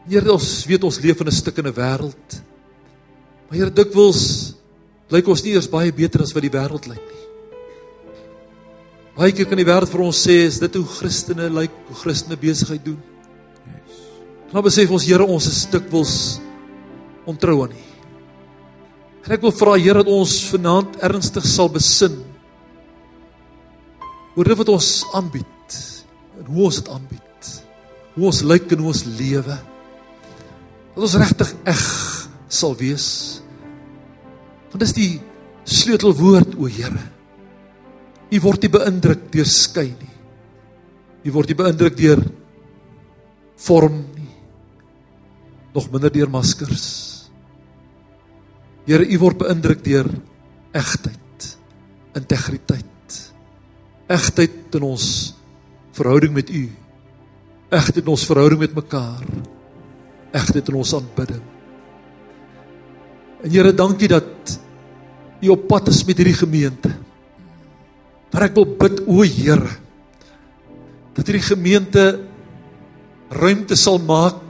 Here 0.07 0.33
ons 0.33 0.49
weet 0.67 0.85
ons 0.87 1.01
leef 1.03 1.21
in 1.21 1.29
'n 1.29 1.33
stikkende 1.33 1.73
wêreld. 1.73 2.43
Maar 3.49 3.59
Here 3.59 3.71
dikwels 3.71 4.55
lyk 5.11 5.29
ons 5.29 5.43
nie 5.43 5.53
eers 5.55 5.71
baie 5.71 5.93
beter 5.93 6.23
as 6.23 6.33
wat 6.35 6.43
die 6.43 6.51
wêreld 6.51 6.87
lyk 6.87 7.03
nie. 7.03 7.27
Baie 9.17 9.33
keer 9.33 9.47
kan 9.47 9.57
die 9.57 9.65
wêreld 9.65 9.89
vir 9.89 10.01
ons 10.01 10.27
sê 10.27 10.47
is 10.47 10.59
dit 10.59 10.75
hoe 10.75 10.85
Christene 10.85 11.49
lyk, 11.49 11.71
hoe 11.89 11.97
Christene 11.97 12.37
besigheid 12.37 12.85
doen. 12.85 12.99
Yes. 13.67 14.01
Maar 14.53 14.63
besef 14.63 14.91
ons 14.91 15.07
Here 15.07 15.25
ons 15.25 15.47
is 15.47 15.67
dikwels 15.67 16.41
ontrou 17.27 17.61
aan 17.65 17.75
U. 17.75 17.85
En 19.27 19.35
ek 19.35 19.43
wil 19.43 19.55
vra 19.55 19.75
Here 19.75 20.03
dat 20.05 20.11
ons 20.13 20.39
vanaand 20.53 20.99
ernstig 21.03 21.47
sal 21.49 21.71
besin 21.73 22.21
oor 24.37 24.47
dit 24.47 24.59
wat 24.61 24.69
ons 24.71 24.91
aanbied 25.17 25.79
en 26.37 26.51
hoe 26.51 26.67
ons 26.69 26.79
dit 26.79 26.91
aanbied. 26.93 27.49
Hoe 28.17 28.29
ons 28.29 28.43
lyk 28.47 28.69
hoe 28.77 28.93
ons 28.93 29.07
lewe 29.19 29.57
dat 30.97 31.05
ons 31.05 31.17
regtig 31.21 31.51
eg 31.69 31.83
sal 32.49 32.73
wees. 32.79 33.07
Want 34.73 34.85
dis 34.85 34.95
die 34.97 35.11
sleutelwoord 35.69 36.55
o 36.57 36.71
Here. 36.71 37.03
U 38.33 38.39
word 38.43 38.65
nie 38.65 38.73
beïndruk 38.73 39.27
deur 39.35 39.49
skyn 39.51 39.93
nie. 39.93 40.15
U 41.27 41.35
word 41.35 41.51
nie 41.51 41.59
beïndruk 41.59 41.99
deur 41.99 42.23
vorm 43.67 44.01
nie. 44.15 44.31
Nog 45.75 45.91
minder 45.93 46.13
deur 46.13 46.33
maskers. 46.33 47.06
Here, 48.87 49.03
u 49.03 49.19
word 49.19 49.41
beïndruk 49.43 49.83
deur 49.85 50.09
egtheid, 50.77 51.47
integriteit. 52.15 53.17
Egtheid 54.07 54.77
in 54.79 54.87
ons 54.87 55.07
verhouding 55.97 56.35
met 56.37 56.51
u. 56.55 56.65
Egtheid 57.75 58.05
in 58.05 58.13
ons 58.15 58.27
verhouding 58.29 58.63
met 58.63 58.77
mekaar 58.77 59.25
egtheid 60.37 60.69
in 60.71 60.79
ons 60.81 60.95
aanbidding. 60.97 61.43
En 63.45 63.53
Here, 63.53 63.73
dankie 63.77 64.11
dat 64.11 64.57
U 65.45 65.51
op 65.53 65.67
pad 65.69 65.91
is 65.93 66.01
met 66.09 66.17
hierdie 66.17 66.39
gemeente. 66.39 66.91
Maar 68.33 68.49
ek 68.49 68.57
wil 68.57 68.71
bid 68.81 69.03
o 69.05 69.25
Here 69.25 69.83
dat 71.17 71.31
hierdie 71.31 71.47
gemeente 71.47 72.03
ruimte 73.33 73.77
sal 73.81 73.97
maak 74.05 74.43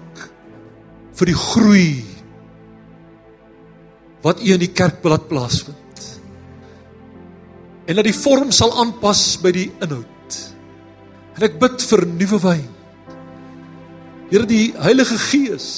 vir 1.15 1.31
die 1.31 1.37
groei 1.39 1.91
wat 4.27 4.43
U 4.43 4.53
in 4.53 4.63
die 4.63 4.73
kerk 4.75 5.03
wil 5.05 5.15
laat 5.15 5.29
plaasvind. 5.31 6.07
En 7.87 7.99
dat 8.01 8.09
die 8.09 8.17
vorm 8.17 8.51
sal 8.51 8.75
aanpas 8.75 9.37
by 9.43 9.53
die 9.55 9.69
inhoud. 9.79 10.41
En 11.37 11.47
ek 11.47 11.61
bid 11.63 11.85
vir 11.87 12.07
nuwe 12.11 12.41
wyn 12.43 12.67
Here 14.27 14.47
die 14.49 14.73
Heilige 14.75 15.19
Gees 15.29 15.69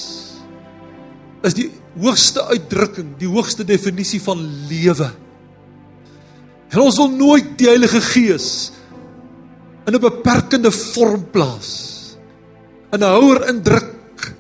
is 1.45 1.55
die 1.55 1.69
hoogste 2.01 2.43
uitdrukking, 2.49 3.13
die 3.21 3.29
hoogste 3.29 3.63
definisie 3.67 4.21
van 4.25 4.41
lewe. 4.71 5.11
En 6.73 6.81
ons 6.83 6.97
wil 6.99 7.13
nooit 7.13 7.53
die 7.61 7.69
Heilige 7.69 8.01
Gees 8.03 8.49
in 9.87 9.95
'n 9.95 10.01
beperkende 10.01 10.73
vorm 10.73 11.29
plaas. 11.31 12.17
In 12.93 13.05
'n 13.05 13.13
houer 13.13 13.49
indruk 13.49 14.33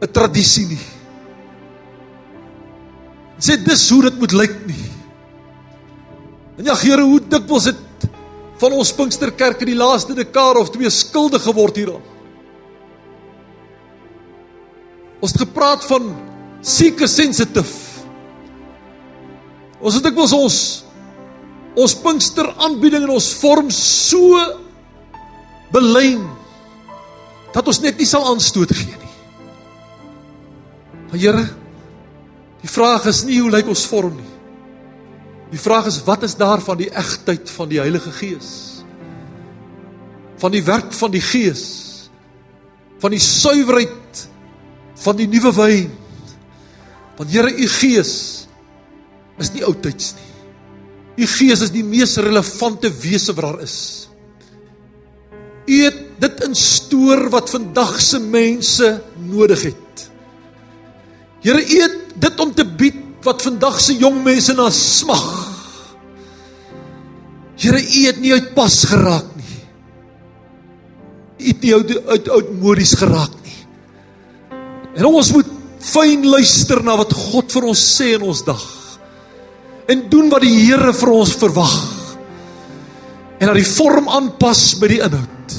'n 0.00 0.12
tradisie 0.12 0.66
nie. 0.66 0.91
Sê 3.42 3.56
dis 3.58 3.88
hoe 3.90 4.04
dit 4.06 4.18
moet 4.22 4.34
lyk 4.38 4.58
nie. 4.68 4.84
En 6.60 6.68
ja 6.68 6.76
Here, 6.78 7.02
hoe 7.02 7.18
dikwels 7.18 7.70
het 7.72 8.06
van 8.62 8.76
ons 8.78 8.92
Pinksterkerk 8.94 9.64
in 9.64 9.72
die 9.72 9.78
laaste 9.78 10.14
dekade 10.14 10.60
of 10.62 10.70
twee 10.70 10.90
skuldig 10.94 11.42
geword 11.42 11.80
hieraan. 11.80 12.04
Ons 15.22 15.34
het 15.34 15.42
gepraat 15.42 15.82
van 15.86 16.12
seeker 16.62 17.10
sensitive. 17.10 18.06
Ons 19.82 19.98
het 19.98 20.06
dikwels 20.06 20.34
ons 20.36 20.58
ons 21.72 21.94
Pinkster 22.04 22.50
aanbieding 22.60 23.06
en 23.06 23.14
ons 23.14 23.30
vorm 23.40 23.70
so 23.74 24.36
belyn 25.72 26.20
dat 27.54 27.66
ons 27.66 27.80
net 27.80 27.96
nie 27.98 28.06
sal 28.08 28.26
aanstoot 28.28 28.74
gee 28.76 28.92
nie. 28.92 29.14
Maar 31.08 31.20
Here, 31.22 31.44
die 32.62 32.70
vraag 32.70 33.06
is 33.10 33.24
nie 33.26 33.40
hoe 33.42 33.50
lyk 33.50 33.70
ons 33.70 33.86
vorm 33.90 34.16
nie. 34.16 34.28
Die 35.52 35.60
vraag 35.60 35.90
is 35.90 36.00
wat 36.06 36.22
is 36.24 36.36
daar 36.38 36.62
van 36.64 36.78
die 36.80 36.88
egtheid 36.88 37.50
van 37.50 37.68
die 37.68 37.80
Heilige 37.82 38.12
Gees? 38.16 38.52
Van 40.40 40.54
die 40.54 40.62
werk 40.64 40.94
van 40.96 41.12
die 41.12 41.22
Gees? 41.22 41.64
Van 43.02 43.12
die 43.12 43.20
suiwerheid 43.22 44.22
van 45.02 45.18
die 45.18 45.26
nuwe 45.26 45.50
wyn 45.56 45.90
Want 47.16 47.30
Here, 47.32 47.50
u 47.52 47.68
gees 47.68 48.14
is 49.40 49.50
nie 49.54 49.64
oudtyds 49.66 50.12
nie. 50.16 50.30
U 51.22 51.26
gees 51.28 51.62
is 51.64 51.72
die 51.74 51.84
mees 51.84 52.16
relevante 52.22 52.90
wese 53.02 53.34
wat 53.36 53.44
daar 53.46 53.60
is. 53.64 53.76
U 55.68 55.76
het 55.84 56.00
dit 56.22 56.42
instoor 56.46 57.28
wat 57.32 57.50
vandag 57.52 57.94
se 58.02 58.20
mense 58.22 58.88
nodig 59.28 59.66
het. 59.70 60.04
Here, 61.42 61.62
u 61.62 61.80
het 61.82 62.01
dit 62.20 62.40
om 62.40 62.52
te 62.54 62.64
bied 62.66 62.98
wat 63.22 63.44
vandag 63.44 63.78
se 63.80 63.94
jong 63.98 64.22
mense 64.24 64.54
na 64.58 64.68
smag. 64.74 65.26
Here, 67.62 67.78
u 67.78 68.00
het 68.08 68.18
nie 68.22 68.32
uitpas 68.34 68.82
geraak 68.90 69.28
nie. 69.38 69.58
U 71.38 71.48
het 71.52 71.62
nie 71.62 71.74
uit 71.74 71.92
uit 72.16 72.30
oudmodies 72.38 72.96
geraak 72.98 73.34
nie. 73.44 73.58
En 74.98 75.06
ons 75.08 75.32
moet 75.36 75.50
fyn 75.82 76.26
luister 76.26 76.82
na 76.82 76.96
wat 76.98 77.14
God 77.14 77.54
vir 77.54 77.68
ons 77.70 77.84
sê 77.96 78.12
in 78.16 78.26
ons 78.26 78.42
dag. 78.46 78.62
En 79.90 80.06
doen 80.10 80.30
wat 80.32 80.42
die 80.42 80.54
Here 80.64 80.94
vir 80.94 81.14
ons 81.14 81.36
verwag. 81.38 81.76
En 83.38 83.50
dat 83.50 83.58
die 83.58 83.66
vorm 83.66 84.10
aanpas 84.10 84.72
by 84.82 84.90
die 84.90 85.02
inhoud. 85.02 85.58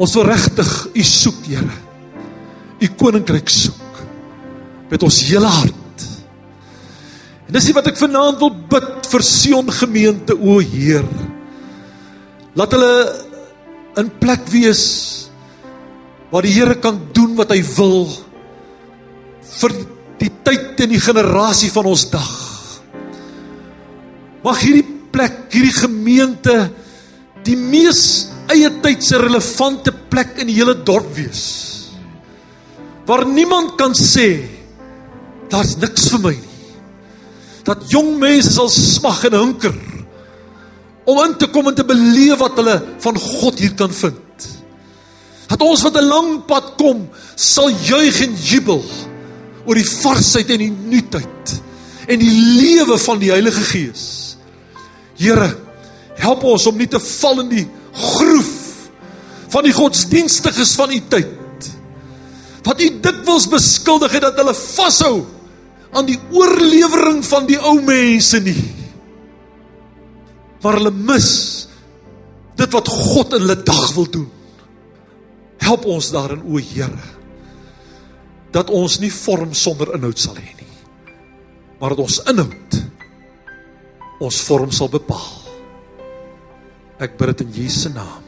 Ons 0.00 0.16
wil 0.16 0.28
regtig 0.28 0.70
u 0.96 1.04
soek, 1.04 1.46
Here. 1.48 1.76
U 2.80 2.88
koninkryk 3.00 3.52
soek 3.52 3.79
met 4.90 5.02
ons 5.06 5.20
hele 5.28 5.50
hart. 5.50 6.06
En 7.48 7.56
dis 7.56 7.70
wat 7.74 7.88
ek 7.90 7.98
vanaand 7.98 8.38
wil 8.42 8.52
bid 8.70 9.08
vir 9.10 9.24
Sion 9.26 9.70
gemeente, 9.74 10.36
o 10.38 10.60
Heer. 10.62 11.06
Laat 12.58 12.74
hulle 12.76 12.92
in 13.98 14.10
plek 14.20 14.44
wees 14.52 14.84
waar 16.30 16.46
die 16.46 16.54
Here 16.54 16.76
kan 16.78 16.98
doen 17.14 17.34
wat 17.38 17.50
hy 17.50 17.58
wil 17.74 18.04
vir 19.58 19.74
die 20.20 20.30
tyd 20.46 20.78
en 20.84 20.92
die 20.94 21.02
generasie 21.02 21.72
van 21.74 21.88
ons 21.90 22.06
dag. 22.12 22.30
Mag 24.44 24.62
hierdie 24.62 24.86
plek, 25.10 25.42
hierdie 25.52 25.74
gemeente 25.74 26.54
die 27.44 27.56
mees 27.58 28.30
eie 28.50 28.70
tydse 28.82 29.18
relevante 29.20 29.92
plek 30.12 30.38
in 30.42 30.50
die 30.50 30.58
hele 30.60 30.76
dorp 30.86 31.10
wees. 31.16 31.42
Waar 33.08 33.26
niemand 33.26 33.74
kan 33.80 33.94
sê 33.96 34.59
daar's 35.50 35.76
niks 35.76 36.08
vir 36.12 36.24
my 36.24 36.34
nie. 36.36 36.56
Dat 37.66 37.84
jong 37.92 38.16
mense 38.18 38.54
sal 38.54 38.70
smag 38.72 39.24
en 39.28 39.36
hunker 39.36 39.76
om 41.10 41.18
in 41.24 41.36
te 41.38 41.48
kom 41.50 41.68
en 41.68 41.74
te 41.74 41.84
beleef 41.84 42.38
wat 42.40 42.58
hulle 42.60 42.76
van 43.02 43.16
God 43.18 43.58
hier 43.58 43.74
kan 43.78 43.92
vind 43.92 44.48
dat 45.50 45.62
ons 45.66 45.82
wat 45.82 45.96
'n 45.98 46.06
lang 46.06 46.30
pad 46.46 46.76
kom 46.78 47.08
sal 47.34 47.70
juig 47.70 48.20
en 48.22 48.34
jubel 48.34 48.84
oor 49.66 49.74
die 49.74 49.90
varsheid 49.90 50.50
en 50.50 50.58
die 50.58 50.76
nuutheid 50.92 51.60
en 52.06 52.18
die 52.18 52.36
lewe 52.60 52.98
van 52.98 53.18
die 53.18 53.30
Heilige 53.30 53.60
Gees. 53.60 54.36
Here, 55.16 55.56
help 56.16 56.44
ons 56.44 56.66
om 56.66 56.76
nie 56.76 56.88
te 56.88 57.00
val 57.00 57.40
in 57.40 57.48
die 57.48 57.66
groef 57.92 58.88
van 59.48 59.64
die 59.64 59.74
godsdienstiges 59.74 60.74
van 60.74 60.90
u 60.90 61.00
tyd. 61.08 61.70
Wat 62.62 62.80
u 62.80 62.88
dikwels 63.00 63.48
beskuldig 63.48 64.12
het 64.12 64.22
dat 64.22 64.36
hulle 64.36 64.54
vashou 64.54 65.26
aan 65.96 66.06
die 66.06 66.18
oorlewering 66.30 67.22
van 67.26 67.48
die 67.48 67.58
ou 67.58 67.78
mense 67.82 68.40
nie. 68.44 68.58
Maar 70.62 70.78
hulle 70.78 70.92
mis 70.94 71.30
dit 72.60 72.76
wat 72.76 72.88
God 72.92 73.34
in 73.38 73.46
hulle 73.46 73.58
dag 73.64 73.86
wil 73.96 74.08
doen. 74.12 74.28
Help 75.60 75.86
ons 75.88 76.10
daarin 76.12 76.42
o 76.44 76.60
Here. 76.60 77.08
Dat 78.52 78.70
ons 78.74 78.98
nie 79.00 79.12
vorm 79.14 79.54
sonder 79.54 79.94
inhoud 79.96 80.18
sal 80.18 80.38
hê 80.38 80.48
nie. 80.58 80.72
Maar 81.80 81.94
dat 81.94 82.06
ons 82.06 82.22
inhoud 82.30 82.80
ons 84.20 84.40
vorm 84.44 84.72
sal 84.74 84.90
bepaal. 84.92 85.38
Ek 87.00 87.16
bid 87.16 87.32
dit 87.32 87.46
in 87.46 87.54
Jesus 87.62 87.94
naam. 87.94 88.20